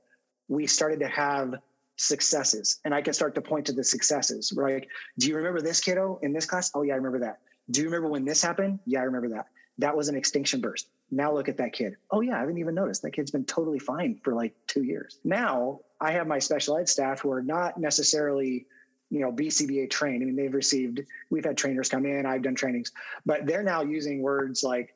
we 0.51 0.67
started 0.67 0.99
to 0.99 1.09
have 1.09 1.55
successes. 1.97 2.81
And 2.85 2.93
I 2.93 3.01
can 3.01 3.15
start 3.15 3.35
to 3.37 3.41
point 3.41 3.65
to 3.67 3.73
the 3.73 3.85
successes, 3.85 4.53
right? 4.57 4.87
Do 5.19 5.29
you 5.29 5.37
remember 5.37 5.61
this 5.61 5.81
kiddo 5.81 6.19
in 6.23 6.33
this 6.33 6.45
class? 6.45 6.73
Oh, 6.75 6.83
yeah, 6.83 6.95
I 6.95 6.97
remember 6.97 7.21
that. 7.21 7.39
Do 7.71 7.81
you 7.81 7.87
remember 7.87 8.09
when 8.09 8.25
this 8.25 8.43
happened? 8.43 8.81
Yeah, 8.85 9.01
I 9.01 9.05
remember 9.05 9.29
that. 9.29 9.47
That 9.79 9.97
was 9.97 10.09
an 10.09 10.17
extinction 10.17 10.61
burst. 10.61 10.89
Now 11.13 11.33
look 11.33 11.49
at 11.49 11.57
that 11.59 11.73
kid. 11.73 11.95
Oh, 12.11 12.21
yeah, 12.21 12.37
I 12.37 12.41
haven't 12.41 12.59
even 12.59 12.75
noticed. 12.75 13.03
That 13.03 13.13
kid's 13.13 13.31
been 13.31 13.45
totally 13.45 13.79
fine 13.79 14.19
for 14.25 14.35
like 14.35 14.55
two 14.67 14.83
years. 14.83 15.21
Now 15.25 15.81
I 16.01 16.11
have 16.11 16.27
my 16.27 16.41
special 16.41 16.77
ed 16.77 16.89
staff 16.89 17.21
who 17.21 17.31
are 17.31 17.43
not 17.43 17.79
necessarily 17.79 18.67
you 19.13 19.19
know 19.19 19.33
bcba 19.33 19.91
trained 19.91 20.23
i 20.23 20.25
mean 20.25 20.37
they've 20.37 20.55
received 20.55 21.01
we've 21.31 21.45
had 21.45 21.57
trainers 21.57 21.89
come 21.89 22.07
in 22.07 22.27
i've 22.27 22.43
done 22.43 22.55
trainings 22.55 22.93
but 23.27 23.45
they're 23.45 23.65
now 23.65 23.83
using 23.83 24.23
words 24.23 24.63
like 24.63 24.95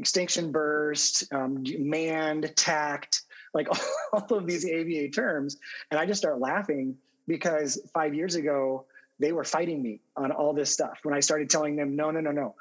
extinction 0.00 0.50
burst 0.50 1.32
um, 1.32 1.62
mand 1.78 2.52
tact 2.56 3.22
like 3.54 3.68
all 4.12 4.38
of 4.38 4.46
these 4.46 4.64
aba 4.64 5.08
terms. 5.08 5.56
And 5.90 5.98
i 5.98 6.06
just 6.06 6.20
start 6.20 6.40
laughing 6.40 6.96
because 7.26 7.80
five 7.92 8.14
years 8.14 8.34
ago 8.34 8.86
they 9.18 9.32
were 9.32 9.44
fighting 9.44 9.82
me 9.82 10.00
on 10.16 10.32
all 10.32 10.52
this 10.52 10.72
stuff 10.72 10.98
when 11.04 11.14
i 11.14 11.20
started 11.20 11.48
telling 11.48 11.76
them 11.76 11.96
no 11.96 12.10
no 12.10 12.20
no 12.20 12.32
no. 12.32 12.54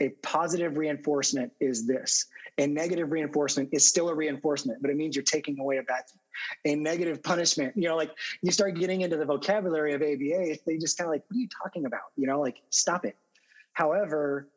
A 0.00 0.10
positive 0.22 0.76
reinforcement 0.76 1.50
is 1.58 1.86
this. 1.86 2.26
A 2.58 2.66
negative 2.66 3.10
reinforcement 3.10 3.70
is 3.72 3.88
still 3.88 4.08
a 4.08 4.14
reinforcement 4.14 4.80
but 4.80 4.90
it 4.90 4.96
means 4.96 5.16
you're 5.16 5.24
taking 5.24 5.58
away 5.58 5.78
a 5.78 5.82
bad 5.82 6.04
thing. 6.08 6.72
A 6.72 6.76
negative 6.76 7.22
punishment 7.22 7.74
you 7.76 7.88
know 7.88 7.96
like 7.96 8.12
you 8.42 8.52
start 8.52 8.78
getting 8.78 9.02
into 9.02 9.16
the 9.16 9.24
vocabulary 9.24 9.94
of 9.94 10.02
aba 10.02 10.56
they 10.66 10.78
just 10.78 10.96
kind 10.96 11.08
of 11.08 11.12
like 11.12 11.24
what 11.28 11.36
are 11.36 11.40
you 11.40 11.48
talking 11.62 11.86
about? 11.86 12.12
You 12.16 12.26
know 12.26 12.40
like 12.40 12.62
stop 12.70 13.04
it. 13.04 13.16
However 13.72 14.48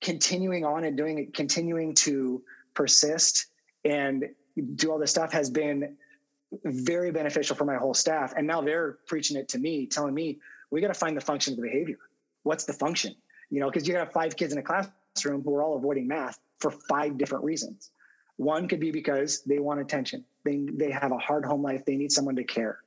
continuing 0.00 0.64
on 0.64 0.84
and 0.84 0.96
doing 0.96 1.18
it 1.18 1.34
continuing 1.34 1.94
to 1.94 2.42
persist 2.74 3.46
and 3.84 4.26
do 4.62 4.90
all 4.90 4.98
this 4.98 5.10
stuff 5.10 5.32
has 5.32 5.50
been 5.50 5.96
very 6.64 7.10
beneficial 7.10 7.56
for 7.56 7.64
my 7.64 7.76
whole 7.76 7.94
staff 7.94 8.32
and 8.36 8.46
now 8.46 8.60
they're 8.60 8.98
preaching 9.06 9.36
it 9.36 9.48
to 9.48 9.58
me 9.58 9.86
telling 9.86 10.14
me 10.14 10.38
we 10.70 10.80
got 10.80 10.88
to 10.88 10.94
find 10.94 11.16
the 11.16 11.20
function 11.20 11.52
of 11.52 11.56
the 11.56 11.62
behavior 11.62 11.98
what's 12.44 12.64
the 12.64 12.72
function 12.72 13.14
you 13.50 13.60
know, 13.60 13.70
because 13.70 13.86
you 13.86 13.96
have 13.96 14.12
five 14.12 14.36
kids 14.36 14.52
in 14.52 14.58
a 14.58 14.62
classroom 14.62 15.42
who 15.42 15.54
are 15.54 15.62
all 15.62 15.76
avoiding 15.76 16.06
math 16.06 16.38
for 16.58 16.70
five 16.70 17.16
different 17.18 17.44
reasons. 17.44 17.90
One 18.36 18.68
could 18.68 18.80
be 18.80 18.90
because 18.90 19.42
they 19.42 19.58
want 19.58 19.80
attention. 19.80 20.24
They, 20.44 20.66
they 20.72 20.90
have 20.90 21.12
a 21.12 21.18
hard 21.18 21.44
home 21.44 21.62
life. 21.62 21.84
They 21.84 21.96
need 21.96 22.12
someone 22.12 22.36
to 22.36 22.44
care. 22.44 22.80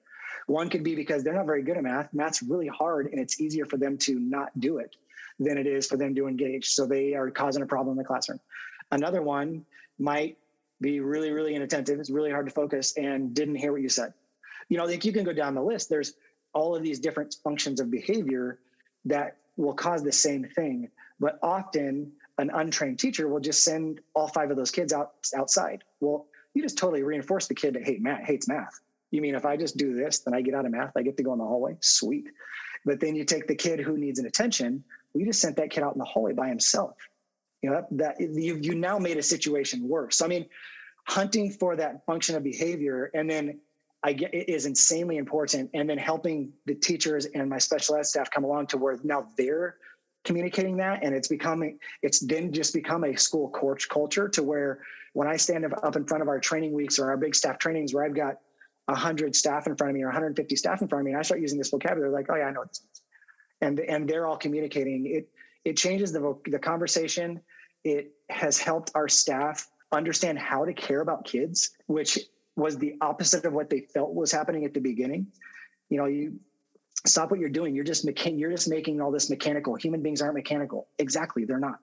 One 0.47 0.69
could 0.69 0.83
be 0.83 0.95
because 0.95 1.23
they're 1.23 1.33
not 1.33 1.45
very 1.45 1.63
good 1.63 1.77
at 1.77 1.83
math. 1.83 2.13
Math's 2.13 2.41
really 2.43 2.67
hard 2.67 3.07
and 3.07 3.19
it's 3.19 3.39
easier 3.39 3.65
for 3.65 3.77
them 3.77 3.97
to 3.99 4.19
not 4.19 4.57
do 4.59 4.77
it 4.77 4.95
than 5.39 5.57
it 5.57 5.67
is 5.67 5.87
for 5.87 5.97
them 5.97 6.13
to 6.15 6.27
engage. 6.27 6.69
So 6.69 6.85
they 6.85 7.13
are 7.13 7.29
causing 7.31 7.61
a 7.61 7.65
problem 7.65 7.93
in 7.93 7.97
the 7.97 8.03
classroom. 8.03 8.39
Another 8.91 9.21
one 9.21 9.65
might 9.97 10.37
be 10.81 10.99
really, 10.99 11.31
really 11.31 11.55
inattentive. 11.55 11.99
It's 11.99 12.09
really 12.09 12.31
hard 12.31 12.45
to 12.47 12.51
focus 12.51 12.95
and 12.97 13.33
didn't 13.33 13.55
hear 13.55 13.71
what 13.71 13.81
you 13.81 13.89
said. 13.89 14.13
You 14.69 14.77
know, 14.77 14.85
like 14.85 15.03
you 15.05 15.13
can 15.13 15.23
go 15.23 15.33
down 15.33 15.55
the 15.55 15.61
list. 15.61 15.89
There's 15.89 16.13
all 16.53 16.75
of 16.75 16.83
these 16.83 16.99
different 16.99 17.35
functions 17.43 17.79
of 17.79 17.91
behavior 17.91 18.59
that 19.05 19.37
will 19.57 19.73
cause 19.73 20.03
the 20.03 20.11
same 20.11 20.43
thing. 20.43 20.89
But 21.19 21.37
often 21.43 22.11
an 22.37 22.49
untrained 22.53 22.99
teacher 22.99 23.27
will 23.27 23.39
just 23.39 23.63
send 23.63 23.99
all 24.15 24.27
five 24.27 24.51
of 24.51 24.57
those 24.57 24.71
kids 24.71 24.93
out 24.93 25.11
outside. 25.35 25.83
Well, 25.99 26.27
you 26.53 26.61
just 26.61 26.77
totally 26.77 27.03
reinforce 27.03 27.47
the 27.47 27.55
kid 27.55 27.75
that 27.75 27.83
hate 27.83 28.01
math, 28.01 28.25
hates 28.25 28.47
math. 28.47 28.79
You 29.11 29.21
mean 29.21 29.35
if 29.35 29.45
I 29.45 29.57
just 29.57 29.77
do 29.77 29.93
this, 29.93 30.19
then 30.19 30.33
I 30.33 30.41
get 30.41 30.53
out 30.53 30.65
of 30.65 30.71
math, 30.71 30.91
I 30.95 31.01
get 31.01 31.17
to 31.17 31.23
go 31.23 31.33
in 31.33 31.39
the 31.39 31.45
hallway? 31.45 31.77
Sweet. 31.81 32.27
But 32.85 32.99
then 32.99 33.15
you 33.15 33.25
take 33.25 33.47
the 33.47 33.55
kid 33.55 33.79
who 33.79 33.97
needs 33.97 34.19
an 34.19 34.25
attention, 34.25 34.83
we 35.13 35.25
just 35.25 35.41
sent 35.41 35.57
that 35.57 35.71
kid 35.71 35.83
out 35.83 35.93
in 35.93 35.99
the 35.99 36.05
hallway 36.05 36.33
by 36.33 36.47
himself. 36.47 36.95
You 37.61 37.71
know, 37.71 37.85
that, 37.91 38.19
you 38.19 38.57
you 38.61 38.75
now 38.75 38.97
made 38.97 39.17
a 39.17 39.23
situation 39.23 39.87
worse. 39.87 40.21
I 40.21 40.27
mean, 40.27 40.45
hunting 41.05 41.51
for 41.51 41.75
that 41.75 42.05
function 42.05 42.35
of 42.35 42.43
behavior 42.43 43.11
and 43.13 43.29
then 43.29 43.59
I 44.03 44.13
get 44.13 44.33
it 44.33 44.49
is 44.49 44.65
insanely 44.65 45.17
important. 45.17 45.69
And 45.73 45.89
then 45.89 45.97
helping 45.97 46.53
the 46.65 46.75
teachers 46.75 47.25
and 47.25 47.49
my 47.49 47.57
special 47.57 47.95
ed 47.95 48.05
staff 48.05 48.31
come 48.31 48.43
along 48.43 48.67
to 48.67 48.77
where 48.77 48.97
now 49.03 49.27
they're 49.37 49.75
communicating 50.23 50.77
that 50.77 51.03
and 51.03 51.15
it's 51.15 51.29
becoming 51.29 51.79
it's 52.01 52.19
then 52.19 52.51
just 52.51 52.73
become 52.73 53.05
a 53.05 53.15
school 53.15 53.49
coach 53.49 53.87
culture 53.87 54.27
to 54.27 54.43
where 54.43 54.81
when 55.13 55.27
I 55.27 55.37
stand 55.37 55.65
up 55.65 55.95
in 55.95 56.05
front 56.05 56.21
of 56.21 56.27
our 56.27 56.39
training 56.39 56.73
weeks 56.73 56.99
or 56.99 57.09
our 57.09 57.17
big 57.17 57.33
staff 57.33 57.57
trainings 57.57 57.93
where 57.93 58.03
I've 58.03 58.15
got 58.15 58.35
100 58.85 59.33
staff 59.33 59.65
in 59.65 59.75
front 59.77 59.91
of 59.91 59.95
me 59.95 60.03
or 60.03 60.07
150 60.07 60.55
staff 60.57 60.81
in 60.81 60.89
front 60.89 61.01
of 61.01 61.05
me 61.05 61.11
and 61.11 61.19
I 61.19 61.23
start 61.23 61.39
using 61.39 61.57
this 61.57 61.69
vocabulary 61.69 62.11
like 62.11 62.27
oh 62.29 62.35
yeah 62.35 62.45
I 62.45 62.51
know 62.51 62.59
what 62.59 62.69
this 62.69 62.81
means 62.81 63.01
and 63.61 63.79
and 63.79 64.09
they're 64.09 64.27
all 64.27 64.37
communicating 64.37 65.05
it 65.07 65.29
it 65.63 65.77
changes 65.77 66.11
the 66.11 66.37
the 66.47 66.59
conversation 66.59 67.39
it 67.83 68.11
has 68.29 68.57
helped 68.57 68.91
our 68.95 69.07
staff 69.07 69.67
understand 69.91 70.37
how 70.37 70.63
to 70.65 70.73
care 70.73 71.01
about 71.01 71.25
kids 71.25 71.71
which 71.87 72.19
was 72.59 72.77
the 72.77 72.95
opposite 73.01 73.45
of 73.45 73.53
what 73.53 73.69
they 73.69 73.81
felt 73.81 74.13
was 74.13 74.31
happening 74.31 74.65
at 74.65 74.73
the 74.73 74.81
beginning. 74.81 75.25
You 75.89 75.97
know, 75.97 76.05
you 76.05 76.39
stop 77.07 77.31
what 77.31 77.39
you're 77.39 77.49
doing. 77.49 77.73
You're 77.73 77.85
just 77.85 78.05
mechan- 78.05 78.37
you're 78.39 78.51
just 78.51 78.69
making 78.69 79.01
all 79.01 79.11
this 79.11 79.29
mechanical. 79.29 79.75
Human 79.75 80.01
beings 80.03 80.21
aren't 80.21 80.35
mechanical. 80.35 80.89
Exactly, 80.99 81.45
they're 81.45 81.59
not. 81.59 81.79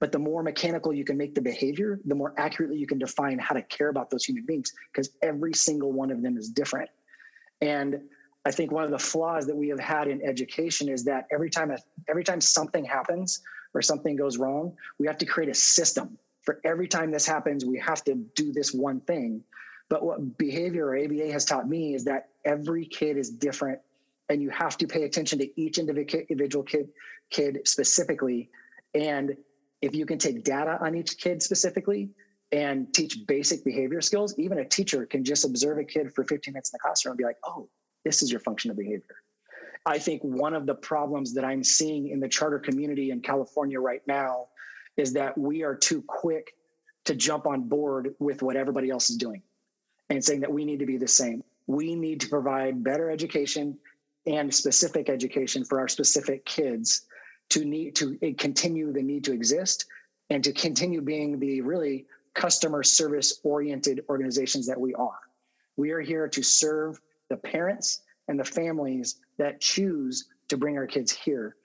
But 0.00 0.10
the 0.10 0.18
more 0.18 0.42
mechanical 0.42 0.92
you 0.92 1.04
can 1.04 1.16
make 1.16 1.34
the 1.34 1.40
behavior, 1.40 2.00
the 2.04 2.14
more 2.14 2.34
accurately 2.36 2.78
you 2.78 2.86
can 2.86 2.98
define 2.98 3.38
how 3.38 3.54
to 3.54 3.62
care 3.62 3.88
about 3.88 4.10
those 4.10 4.24
human 4.24 4.44
beings 4.44 4.72
because 4.92 5.10
every 5.22 5.54
single 5.54 5.92
one 5.92 6.10
of 6.10 6.22
them 6.22 6.36
is 6.36 6.48
different. 6.48 6.90
And 7.60 8.00
I 8.44 8.50
think 8.50 8.72
one 8.72 8.84
of 8.84 8.90
the 8.90 8.98
flaws 8.98 9.46
that 9.46 9.56
we 9.56 9.68
have 9.68 9.80
had 9.80 10.08
in 10.08 10.20
education 10.22 10.88
is 10.88 11.04
that 11.04 11.26
every 11.32 11.48
time 11.48 11.70
a, 11.70 11.78
every 12.08 12.24
time 12.24 12.40
something 12.40 12.84
happens 12.84 13.40
or 13.74 13.82
something 13.82 14.16
goes 14.16 14.38
wrong, 14.38 14.76
we 14.98 15.06
have 15.06 15.18
to 15.18 15.26
create 15.26 15.50
a 15.50 15.54
system. 15.54 16.18
For 16.42 16.60
every 16.64 16.88
time 16.88 17.10
this 17.10 17.26
happens, 17.26 17.64
we 17.64 17.78
have 17.78 18.04
to 18.04 18.14
do 18.34 18.52
this 18.52 18.72
one 18.72 19.00
thing. 19.00 19.42
But 19.88 20.04
what 20.04 20.38
behavior 20.38 20.86
or 20.86 20.96
ABA 20.96 21.32
has 21.32 21.44
taught 21.44 21.68
me 21.68 21.94
is 21.94 22.04
that 22.04 22.28
every 22.44 22.86
kid 22.86 23.16
is 23.16 23.30
different 23.30 23.78
and 24.28 24.40
you 24.40 24.50
have 24.50 24.78
to 24.78 24.86
pay 24.86 25.02
attention 25.02 25.38
to 25.40 25.60
each 25.60 25.78
individual 25.78 26.64
kid 26.64 26.88
kid 27.30 27.60
specifically. 27.64 28.50
And 28.94 29.36
if 29.82 29.94
you 29.94 30.06
can 30.06 30.18
take 30.18 30.44
data 30.44 30.78
on 30.80 30.94
each 30.94 31.18
kid 31.18 31.42
specifically 31.42 32.10
and 32.52 32.92
teach 32.94 33.26
basic 33.26 33.64
behavior 33.64 34.00
skills 34.00 34.34
even 34.38 34.58
a 34.58 34.64
teacher 34.64 35.04
can 35.06 35.24
just 35.24 35.44
observe 35.44 35.78
a 35.78 35.84
kid 35.84 36.14
for 36.14 36.24
15 36.24 36.52
minutes 36.52 36.70
in 36.72 36.76
the 36.76 36.78
classroom 36.78 37.12
and 37.12 37.18
be 37.18 37.24
like 37.24 37.38
oh 37.44 37.68
this 38.04 38.22
is 38.22 38.30
your 38.30 38.40
function 38.40 38.70
of 38.70 38.76
behavior 38.76 39.16
i 39.86 39.98
think 39.98 40.22
one 40.22 40.54
of 40.54 40.66
the 40.66 40.74
problems 40.74 41.34
that 41.34 41.44
i'm 41.44 41.64
seeing 41.64 42.08
in 42.08 42.20
the 42.20 42.28
charter 42.28 42.58
community 42.58 43.10
in 43.10 43.20
california 43.20 43.80
right 43.80 44.02
now 44.06 44.46
is 44.96 45.12
that 45.12 45.36
we 45.36 45.62
are 45.62 45.74
too 45.74 46.02
quick 46.02 46.54
to 47.04 47.14
jump 47.14 47.46
on 47.46 47.62
board 47.62 48.14
with 48.18 48.42
what 48.42 48.56
everybody 48.56 48.90
else 48.90 49.10
is 49.10 49.16
doing 49.16 49.42
and 50.10 50.24
saying 50.24 50.40
that 50.40 50.52
we 50.52 50.64
need 50.64 50.78
to 50.78 50.86
be 50.86 50.96
the 50.96 51.08
same. 51.08 51.42
We 51.66 51.94
need 51.94 52.20
to 52.20 52.28
provide 52.28 52.84
better 52.84 53.10
education 53.10 53.78
and 54.26 54.54
specific 54.54 55.08
education 55.08 55.64
for 55.64 55.80
our 55.80 55.88
specific 55.88 56.44
kids 56.44 57.06
to 57.50 57.64
need 57.64 57.94
to 57.96 58.18
eh, 58.22 58.32
continue 58.38 58.92
the 58.92 59.02
need 59.02 59.24
to 59.24 59.32
exist 59.32 59.86
and 60.30 60.42
to 60.44 60.52
continue 60.52 61.02
being 61.02 61.38
the 61.38 61.60
really 61.60 62.06
customer 62.34 62.82
service 62.82 63.40
oriented 63.44 64.02
organizations 64.08 64.66
that 64.66 64.80
we 64.80 64.94
are. 64.94 65.18
We 65.76 65.90
are 65.90 66.00
here 66.00 66.26
to 66.28 66.42
serve 66.42 67.00
the 67.28 67.36
parents 67.36 68.00
and 68.28 68.40
the 68.40 68.44
families 68.44 69.16
that 69.38 69.60
choose 69.60 70.28
to 70.48 70.56
bring 70.56 70.76
our 70.76 70.86
kids 70.86 71.12
here. 71.12 71.56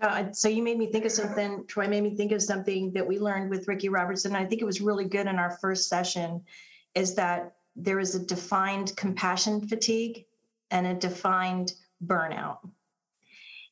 Uh, 0.00 0.30
so 0.32 0.48
you 0.48 0.62
made 0.62 0.78
me 0.78 0.86
think 0.86 1.04
of 1.06 1.12
something, 1.12 1.64
Troy 1.66 1.88
made 1.88 2.02
me 2.02 2.14
think 2.14 2.32
of 2.32 2.42
something 2.42 2.92
that 2.92 3.06
we 3.06 3.18
learned 3.18 3.48
with 3.48 3.66
Ricky 3.66 3.88
Robertson. 3.88 4.36
I 4.36 4.44
think 4.44 4.60
it 4.60 4.66
was 4.66 4.80
really 4.80 5.06
good 5.06 5.26
in 5.26 5.36
our 5.36 5.56
first 5.58 5.88
session 5.88 6.42
is 6.94 7.14
that 7.14 7.54
there 7.76 7.98
is 7.98 8.14
a 8.14 8.24
defined 8.24 8.94
compassion 8.96 9.66
fatigue 9.66 10.26
and 10.70 10.86
a 10.86 10.94
defined 10.94 11.74
burnout. 12.04 12.58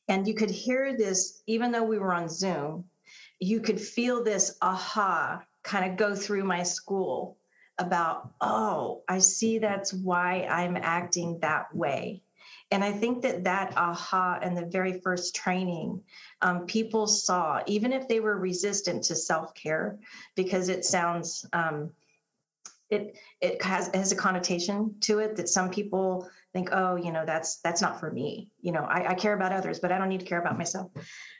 And 0.07 0.27
you 0.27 0.33
could 0.33 0.51
hear 0.51 0.95
this, 0.95 1.41
even 1.47 1.71
though 1.71 1.83
we 1.83 1.97
were 1.97 2.13
on 2.13 2.29
Zoom, 2.29 2.85
you 3.39 3.59
could 3.59 3.79
feel 3.79 4.23
this 4.23 4.57
aha 4.61 5.43
kind 5.63 5.91
of 5.91 5.97
go 5.97 6.15
through 6.15 6.43
my 6.43 6.63
school 6.63 7.37
about, 7.77 8.31
oh, 8.39 9.01
I 9.07 9.19
see 9.19 9.57
that's 9.57 9.93
why 9.93 10.47
I'm 10.49 10.77
acting 10.77 11.39
that 11.39 11.75
way. 11.75 12.21
And 12.71 12.83
I 12.83 12.91
think 12.91 13.21
that 13.21 13.43
that 13.43 13.77
aha 13.77 14.39
and 14.41 14.57
the 14.57 14.65
very 14.65 14.99
first 14.99 15.35
training, 15.35 16.01
um, 16.41 16.65
people 16.65 17.05
saw, 17.05 17.61
even 17.67 17.93
if 17.93 18.07
they 18.07 18.19
were 18.19 18.37
resistant 18.37 19.03
to 19.05 19.15
self 19.15 19.53
care, 19.53 19.99
because 20.35 20.69
it 20.69 20.83
sounds, 20.83 21.45
um, 21.53 21.91
it 22.89 23.17
it 23.41 23.61
has 23.61 23.89
has 23.93 24.11
a 24.11 24.15
connotation 24.15 24.95
to 25.01 25.19
it 25.19 25.35
that 25.35 25.49
some 25.49 25.69
people 25.69 26.29
think, 26.53 26.69
oh, 26.71 26.95
you 26.95 27.11
know, 27.11 27.25
that's 27.25 27.57
that's 27.57 27.81
not 27.81 27.99
for 27.99 28.11
me. 28.11 28.49
You 28.61 28.71
know, 28.71 28.83
I, 28.83 29.11
I 29.11 29.13
care 29.13 29.33
about 29.33 29.51
others, 29.51 29.79
but 29.79 29.91
I 29.91 29.97
don't 29.97 30.09
need 30.09 30.21
to 30.21 30.25
care 30.25 30.39
about 30.39 30.57
myself. 30.57 30.91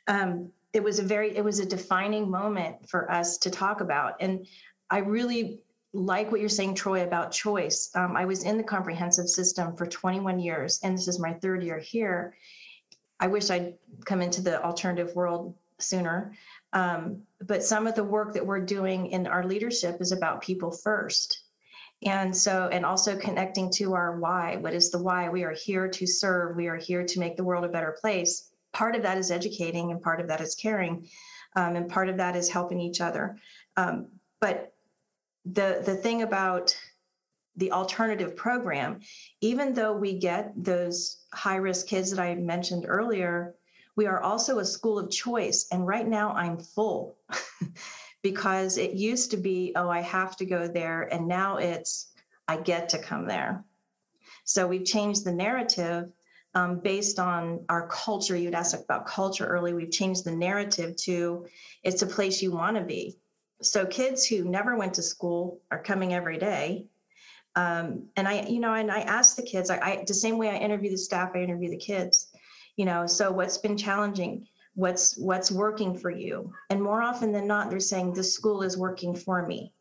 Um, 0.07 0.51
it 0.73 0.83
was 0.83 0.99
a 0.99 1.03
very 1.03 1.35
it 1.35 1.43
was 1.43 1.59
a 1.59 1.65
defining 1.65 2.29
moment 2.29 2.87
for 2.89 3.11
us 3.11 3.37
to 3.39 3.49
talk 3.49 3.81
about, 3.81 4.15
and 4.19 4.45
I 4.89 4.99
really 4.99 5.59
like 5.95 6.29
what 6.29 6.41
you're 6.41 6.49
saying, 6.49 6.75
Troy, 6.75 7.03
about 7.03 7.31
choice. 7.31 7.89
Um, 7.95 8.17
I 8.17 8.25
was 8.25 8.43
in 8.43 8.57
the 8.57 8.63
comprehensive 8.63 9.29
system 9.29 9.75
for 9.77 9.85
21 9.85 10.39
years, 10.39 10.79
and 10.83 10.97
this 10.97 11.07
is 11.07 11.19
my 11.19 11.33
third 11.33 11.63
year 11.63 11.79
here. 11.79 12.35
I 13.19 13.27
wish 13.27 13.49
I'd 13.49 13.75
come 14.05 14.21
into 14.21 14.41
the 14.41 14.61
alternative 14.61 15.15
world 15.15 15.55
sooner. 15.79 16.33
Um, 16.73 17.21
but 17.47 17.63
some 17.63 17.87
of 17.87 17.95
the 17.95 18.03
work 18.03 18.33
that 18.33 18.45
we're 18.45 18.59
doing 18.59 19.07
in 19.07 19.25
our 19.25 19.45
leadership 19.45 20.01
is 20.01 20.11
about 20.11 20.41
people 20.41 20.69
first. 20.69 21.43
And 22.03 22.35
so, 22.35 22.67
and 22.73 22.85
also 22.85 23.17
connecting 23.17 23.71
to 23.71 23.93
our 23.93 24.19
why. 24.19 24.57
What 24.57 24.73
is 24.73 24.91
the 24.91 25.01
why? 25.01 25.29
We 25.29 25.43
are 25.43 25.53
here 25.53 25.87
to 25.87 26.05
serve, 26.05 26.57
we 26.57 26.67
are 26.67 26.75
here 26.75 27.05
to 27.05 27.19
make 27.21 27.37
the 27.37 27.43
world 27.45 27.63
a 27.63 27.69
better 27.69 27.95
place. 28.01 28.49
Part 28.73 28.95
of 28.95 29.03
that 29.03 29.17
is 29.17 29.31
educating, 29.31 29.91
and 29.91 30.01
part 30.01 30.19
of 30.19 30.27
that 30.27 30.41
is 30.41 30.55
caring, 30.55 31.07
um, 31.55 31.77
and 31.77 31.89
part 31.89 32.09
of 32.09 32.17
that 32.17 32.35
is 32.35 32.49
helping 32.49 32.81
each 32.81 32.99
other. 32.99 33.37
Um, 33.77 34.07
but 34.41 34.74
the 35.45 35.81
the 35.85 35.95
thing 35.95 36.21
about 36.21 36.75
the 37.57 37.71
alternative 37.71 38.35
program, 38.35 38.99
even 39.41 39.73
though 39.73 39.93
we 39.93 40.19
get 40.19 40.51
those 40.55 41.25
high 41.33 41.55
risk 41.55 41.87
kids 41.87 42.11
that 42.11 42.19
I 42.19 42.35
mentioned 42.35 42.85
earlier, 42.87 43.55
we 43.95 44.07
are 44.07 44.21
also 44.21 44.59
a 44.59 44.65
school 44.65 44.99
of 44.99 45.09
choice. 45.09 45.67
And 45.71 45.87
right 45.87 46.07
now 46.07 46.33
I'm 46.33 46.57
full 46.57 47.17
because 48.21 48.77
it 48.77 48.91
used 48.91 49.31
to 49.31 49.37
be, 49.37 49.71
oh, 49.75 49.89
I 49.89 50.01
have 50.01 50.35
to 50.37 50.45
go 50.45 50.67
there. 50.67 51.03
And 51.13 51.27
now 51.27 51.57
it's, 51.57 52.11
I 52.47 52.57
get 52.57 52.89
to 52.89 52.99
come 52.99 53.25
there. 53.25 53.63
So 54.43 54.67
we've 54.67 54.85
changed 54.85 55.23
the 55.23 55.31
narrative 55.31 56.11
um, 56.53 56.79
based 56.79 57.19
on 57.19 57.65
our 57.69 57.87
culture. 57.87 58.35
You'd 58.35 58.53
asked 58.53 58.75
about 58.75 59.07
culture 59.07 59.45
early. 59.45 59.73
We've 59.73 59.91
changed 59.91 60.25
the 60.25 60.35
narrative 60.35 60.95
to 60.97 61.45
it's 61.83 62.01
a 62.01 62.07
place 62.07 62.41
you 62.41 62.51
want 62.51 62.77
to 62.77 62.83
be 62.83 63.17
so 63.61 63.85
kids 63.85 64.25
who 64.25 64.43
never 64.43 64.75
went 64.75 64.93
to 64.95 65.01
school 65.01 65.59
are 65.71 65.81
coming 65.81 66.13
every 66.13 66.37
day 66.37 66.85
um, 67.55 68.03
and 68.15 68.27
i 68.27 68.41
you 68.43 68.59
know 68.59 68.73
and 68.73 68.91
i 68.91 68.99
ask 69.01 69.35
the 69.35 69.43
kids 69.43 69.69
I, 69.69 69.77
I, 69.77 70.03
the 70.07 70.13
same 70.13 70.37
way 70.37 70.49
i 70.49 70.55
interview 70.55 70.91
the 70.91 70.97
staff 70.97 71.31
i 71.35 71.39
interview 71.39 71.69
the 71.69 71.77
kids 71.77 72.27
you 72.75 72.85
know 72.85 73.07
so 73.07 73.31
what's 73.31 73.57
been 73.57 73.77
challenging 73.77 74.47
what's 74.73 75.17
what's 75.17 75.51
working 75.51 75.97
for 75.97 76.11
you 76.11 76.51
and 76.69 76.81
more 76.81 77.01
often 77.01 77.31
than 77.31 77.47
not 77.47 77.69
they're 77.69 77.79
saying 77.79 78.13
this 78.13 78.33
school 78.33 78.61
is 78.61 78.77
working 78.77 79.15
for 79.15 79.45
me 79.45 79.71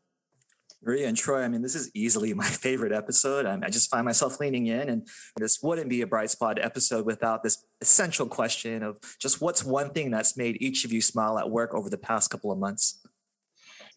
Maria 0.85 1.09
and 1.09 1.17
Troy, 1.17 1.43
I 1.43 1.49
mean, 1.49 1.63
this 1.63 1.75
is 1.75 1.91
easily 1.95 2.35
my 2.35 2.45
favorite 2.65 2.93
episode. 2.93 3.47
Mean, 3.47 3.65
I 3.65 3.69
just 3.69 3.91
find 3.91 4.05
myself 4.05 4.39
leaning 4.41 4.67
in, 4.67 4.89
and 4.89 5.09
this 5.37 5.63
wouldn't 5.63 5.89
be 5.89 6.03
a 6.03 6.07
bright 6.07 6.31
spot 6.31 6.59
episode 6.59 7.07
without 7.07 7.43
this 7.43 7.65
essential 7.81 8.27
question 8.27 8.83
of 8.83 8.99
just 9.19 9.41
what's 9.41 9.65
one 9.65 9.91
thing 9.91 10.11
that's 10.11 10.37
made 10.37 10.59
each 10.61 10.85
of 10.85 10.93
you 10.93 11.01
smile 11.01 11.39
at 11.39 11.51
work 11.51 11.75
over 11.75 11.89
the 11.89 11.99
past 11.99 12.31
couple 12.31 12.53
of 12.53 12.59
months? 12.59 13.01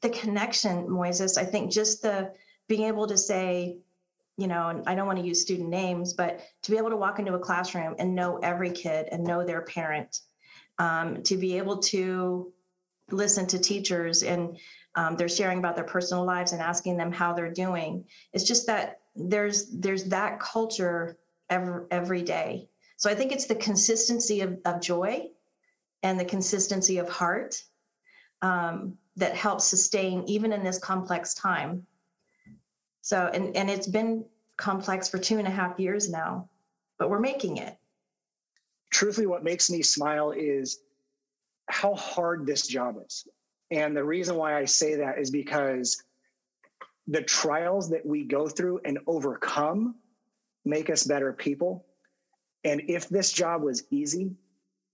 The 0.02 0.10
connection, 0.10 0.88
Moises. 0.88 1.38
I 1.38 1.46
think 1.46 1.72
just 1.72 2.02
the 2.02 2.32
being 2.68 2.84
able 2.84 3.08
to 3.08 3.18
say, 3.18 3.78
you 4.38 4.48
know, 4.48 4.70
and 4.70 4.84
I 4.88 4.96
don't 4.96 5.08
want 5.08 5.20
to 5.20 5.26
use 5.26 5.42
student 5.42 5.70
names, 5.70 6.14
but 6.14 6.42
to 6.64 6.72
be 6.72 6.78
able 6.78 6.90
to 6.90 6.98
walk 6.98 7.20
into 7.20 7.34
a 7.34 7.40
classroom 7.40 7.96
and 7.98 8.14
know 8.14 8.38
every 8.38 8.72
kid 8.72 9.08
and 9.12 9.24
know 9.24 9.46
their 9.46 9.62
parent, 9.62 10.22
um, 10.78 11.24
to 11.24 11.38
be 11.38 11.58
able 11.58 11.78
to 11.78 12.54
listen 13.10 13.48
to 13.48 13.58
teachers 13.58 14.24
and 14.24 14.58
um, 14.96 15.16
they're 15.16 15.30
sharing 15.30 15.60
about 15.60 15.76
their 15.76 15.86
personal 15.86 16.26
lives 16.26 16.54
and 16.54 16.62
asking 16.62 16.98
them 16.98 17.12
how 17.12 17.34
they're 17.34 17.52
doing. 17.52 18.06
It's 18.34 18.44
just 18.44 18.68
that 18.68 19.00
there's 19.16 19.70
there's 19.72 20.06
that 20.06 20.40
culture 20.40 21.18
every 21.50 21.86
every 21.92 22.22
day. 22.22 22.70
So 22.98 23.10
I 23.10 23.16
think 23.16 23.32
it's 23.32 23.46
the 23.46 23.56
consistency 23.56 24.42
of, 24.42 24.58
of 24.66 24.82
joy 24.82 25.28
and 26.04 26.20
the 26.20 26.26
consistency 26.26 26.98
of 26.98 27.08
heart 27.08 27.64
um, 28.42 28.98
that 29.16 29.36
helps 29.36 29.66
sustain 29.66 30.24
even 30.28 30.54
in 30.54 30.64
this 30.64 30.80
complex 30.80 31.34
time. 31.34 31.86
So, 33.02 33.30
and, 33.34 33.56
and 33.56 33.70
it's 33.70 33.88
been 33.88 34.26
complex 34.58 35.08
for 35.08 35.18
two 35.18 35.40
and 35.40 35.48
a 35.48 35.52
half 35.52 35.80
years 35.80 36.10
now, 36.10 36.50
but 37.00 37.10
we're 37.10 37.20
making 37.20 37.58
it. 37.58 37.78
Truthfully, 38.92 39.28
what 39.28 39.44
makes 39.44 39.70
me 39.70 39.82
smile 39.82 40.32
is 40.32 40.80
how 41.70 41.96
hard 41.96 42.46
this 42.46 42.68
job 42.68 42.96
is. 43.06 43.28
And 43.72 43.96
the 43.96 44.04
reason 44.04 44.36
why 44.36 44.58
I 44.58 44.66
say 44.66 44.96
that 44.96 45.20
is 45.20 45.30
because 45.30 46.04
the 47.08 47.22
trials 47.22 47.90
that 47.90 48.06
we 48.06 48.24
go 48.24 48.48
through 48.48 48.82
and 48.86 49.00
overcome 49.08 49.96
make 50.66 50.90
us 50.90 51.04
better 51.04 51.34
people. 51.34 51.86
And 52.64 52.82
if 52.88 53.10
this 53.10 53.32
job 53.32 53.64
was 53.64 53.84
easy, 53.90 54.32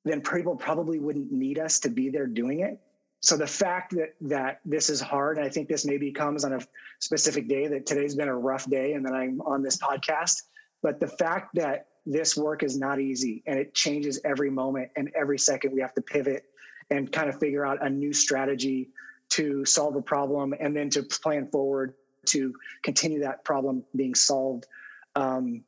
then 0.05 0.21
people 0.21 0.55
probably 0.55 0.99
wouldn't 0.99 1.31
need 1.31 1.59
us 1.59 1.79
to 1.81 1.89
be 1.89 2.09
there 2.09 2.27
doing 2.27 2.59
it 2.61 2.79
so 3.23 3.37
the 3.37 3.47
fact 3.47 3.95
that 3.95 4.13
that 4.19 4.59
this 4.65 4.89
is 4.89 5.01
hard 5.01 5.37
and 5.37 5.45
i 5.45 5.49
think 5.49 5.67
this 5.67 5.85
maybe 5.85 6.11
comes 6.11 6.43
on 6.43 6.53
a 6.53 6.59
specific 6.99 7.47
day 7.47 7.67
that 7.67 7.85
today's 7.85 8.15
been 8.15 8.27
a 8.27 8.37
rough 8.37 8.69
day 8.69 8.93
and 8.93 9.05
that 9.05 9.13
i'm 9.13 9.41
on 9.41 9.63
this 9.63 9.77
podcast 9.77 10.43
but 10.83 10.99
the 10.99 11.07
fact 11.07 11.55
that 11.55 11.87
this 12.05 12.35
work 12.35 12.63
is 12.63 12.77
not 12.77 12.99
easy 12.99 13.41
and 13.47 13.57
it 13.57 13.73
changes 13.73 14.19
every 14.25 14.51
moment 14.51 14.89
and 14.97 15.09
every 15.15 15.39
second 15.39 15.73
we 15.73 15.81
have 15.81 15.93
to 15.93 16.01
pivot 16.01 16.43
and 16.91 17.11
kind 17.11 17.29
of 17.29 17.39
figure 17.39 17.65
out 17.65 17.83
a 17.85 17.89
new 17.89 18.11
strategy 18.11 18.89
to 19.29 19.63
solve 19.63 19.95
a 19.95 20.01
problem 20.01 20.53
and 20.59 20.75
then 20.75 20.89
to 20.89 21.01
plan 21.01 21.47
forward 21.47 21.93
to 22.25 22.53
continue 22.83 23.19
that 23.19 23.43
problem 23.45 23.83
being 23.95 24.13
solved 24.13 24.67
um, 25.15 25.63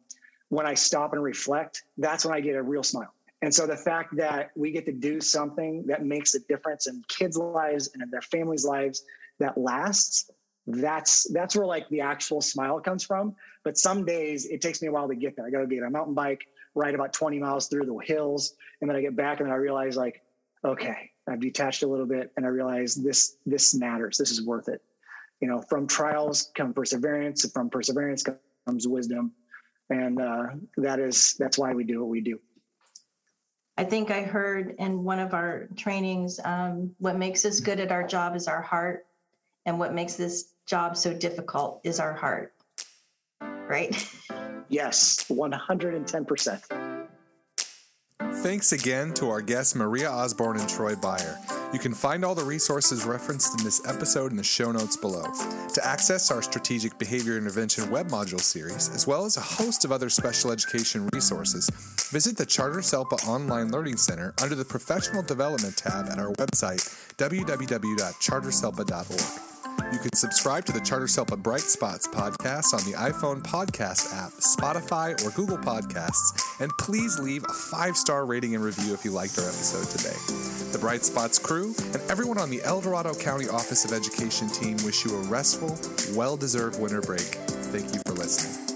when 0.50 0.66
i 0.66 0.74
stop 0.74 1.14
and 1.14 1.24
reflect 1.24 1.84
that's 1.98 2.26
when 2.26 2.36
i 2.36 2.42
get 2.42 2.56
a 2.56 2.62
real 2.62 2.84
smile 2.84 3.14
and 3.42 3.54
so 3.54 3.68
the 3.68 3.78
fact 3.78 4.16
that 4.18 4.52
we 4.56 4.72
get 4.72 4.86
to 4.86 4.92
do 4.92 5.20
something 5.20 5.86
that 5.88 6.06
makes 6.06 6.36
a 6.36 6.40
difference 6.48 6.88
in 6.88 7.04
kids' 7.08 7.38
lives 7.38 7.90
and 7.94 8.02
in 8.02 8.10
their 8.10 8.22
families' 8.22 8.66
lives 8.66 9.04
that 9.40 9.58
lasts, 9.58 10.30
that's 10.68 11.32
that's 11.32 11.56
where 11.56 11.66
like 11.66 11.88
the 11.90 12.02
actual 12.02 12.42
smile 12.42 12.80
comes 12.80 13.04
from. 13.04 13.36
But 13.64 13.78
some 13.78 14.06
days 14.06 14.46
it 14.46 14.62
takes 14.62 14.82
me 14.82 14.88
a 14.88 14.92
while 14.92 15.08
to 15.08 15.16
get 15.16 15.36
there. 15.36 15.46
I 15.46 15.50
gotta 15.50 15.68
get 15.68 15.84
a 15.84 15.90
mountain 15.90 16.16
bike, 16.16 16.46
ride 16.74 16.96
about 16.96 17.14
20 17.14 17.40
miles 17.40 17.68
through 17.68 17.86
the 17.86 17.98
hills, 18.04 18.56
and 18.82 18.90
then 18.90 18.98
I 18.98 19.02
get 19.02 19.16
back 19.16 19.42
and 19.42 19.52
I 19.52 19.56
realize 19.56 19.96
like, 19.96 20.24
okay, 20.64 21.12
I've 21.30 21.40
detached 21.40 21.84
a 21.84 21.88
little 21.88 22.06
bit 22.08 22.32
and 22.38 22.46
I 22.46 22.50
realize 22.50 22.96
this 22.96 23.38
this 23.46 23.76
matters. 23.76 24.18
This 24.18 24.32
is 24.32 24.44
worth 24.44 24.70
it. 24.70 24.82
You 25.42 25.50
know, 25.50 25.62
from 25.62 25.86
trials 25.86 26.52
come 26.56 26.74
perseverance, 26.74 27.50
from 27.52 27.70
perseverance 27.70 28.24
comes 28.66 28.88
wisdom. 28.88 29.34
And 29.90 30.20
uh, 30.20 30.48
that 30.78 31.00
is 31.00 31.36
that's 31.38 31.60
why 31.60 31.74
we 31.74 31.84
do 31.84 32.00
what 32.00 32.10
we 32.10 32.22
do. 32.22 32.40
I 33.78 33.84
think 33.84 34.10
I 34.10 34.22
heard 34.22 34.76
in 34.80 35.04
one 35.04 35.20
of 35.20 35.34
our 35.34 35.68
trainings, 35.76 36.40
um, 36.46 36.96
what 37.00 37.18
makes 37.18 37.44
us 37.44 37.60
good 37.60 37.80
at 37.80 37.92
our 37.92 38.08
job 38.08 38.36
is 38.36 38.48
our 38.48 38.62
heart, 38.62 39.06
and 39.66 39.78
what 39.78 39.94
makes 39.94 40.16
this 40.16 40.54
job 40.66 40.96
so 40.96 41.14
difficult 41.14 41.82
is 41.84 42.00
our 42.00 42.14
heart. 42.14 42.54
Right? 43.42 44.08
Yes, 44.68 45.26
110%. 45.30 46.85
Thanks 48.46 48.74
again 48.74 49.14
to 49.16 49.32
our 49.32 49.42
guests 49.42 49.74
Maria 49.74 50.08
Osborne 50.08 50.60
and 50.60 50.70
Troy 50.70 50.96
Beyer. 50.96 51.40
You 51.74 51.80
can 51.80 51.96
find 51.96 52.24
all 52.24 52.36
the 52.36 52.44
resources 52.44 53.04
referenced 53.04 53.60
in 53.60 53.66
this 53.66 53.84
episode 53.88 54.30
in 54.30 54.38
the 54.38 54.44
show 54.44 54.72
notes 54.72 54.96
below. 54.96 55.26
To 55.74 55.82
access 55.84 56.30
our 56.30 56.44
Strategic 56.44 57.00
Behavior 57.00 57.40
Intervention 57.40 57.90
web 57.90 58.10
module 58.10 58.40
series, 58.40 58.90
as 58.90 59.08
well 59.08 59.26
as 59.26 59.38
a 59.38 59.42
host 59.42 59.84
of 59.84 59.92
other 59.92 60.12
special 60.12 60.52
education 60.52 61.10
resources, 61.12 61.68
visit 62.12 62.38
the 62.38 62.46
Charter 62.46 62.82
SELPA 62.82 63.28
Online 63.28 63.72
Learning 63.72 63.98
Center 63.98 64.36
under 64.44 64.54
the 64.54 64.64
Professional 64.64 65.24
Development 65.24 65.76
tab 65.76 66.08
at 66.08 66.20
our 66.20 66.32
website, 66.34 66.84
www.charterselpa.org. 67.18 69.55
You 69.92 70.00
can 70.00 70.14
subscribe 70.14 70.66
to 70.66 70.72
the 70.72 70.80
Charter 70.80 71.06
SELPA 71.06 71.38
Bright 71.38 71.62
Spots 71.62 72.08
podcast 72.08 72.74
on 72.74 72.84
the 72.90 72.98
iPhone 72.98 73.42
podcast 73.42 74.14
app, 74.14 74.32
Spotify, 74.34 75.14
or 75.26 75.32
Google 75.32 75.58
Podcasts, 75.58 76.60
and 76.60 76.72
please 76.80 77.20
leave 77.20 77.44
a 77.44 77.54
five 77.54 77.96
star 77.96 78.26
rating 78.26 78.56
and 78.56 78.64
review 78.64 78.94
if 78.94 79.06
you 79.06 79.12
liked 79.12 79.38
our 79.38 79.46
episode 79.46 79.88
today. 79.98 80.72
The 80.72 80.80
Bright 80.80 81.04
Spots 81.06 81.40
crew 81.40 81.74
and 81.94 82.02
everyone 82.10 82.38
on 82.38 82.50
the 82.50 82.62
El 82.64 82.82
Dorado 82.82 83.14
County 83.14 83.48
Office 83.48 83.86
of 83.86 83.94
Education 83.94 84.50
team 84.50 84.78
wish 84.84 85.06
you 85.06 85.16
a 85.16 85.22
restful, 85.28 85.78
well 86.18 86.36
deserved 86.36 86.80
winter 86.80 87.02
break. 87.02 87.22
Thank 87.22 87.94
you 87.94 88.02
for 88.06 88.14
listening. 88.14 88.75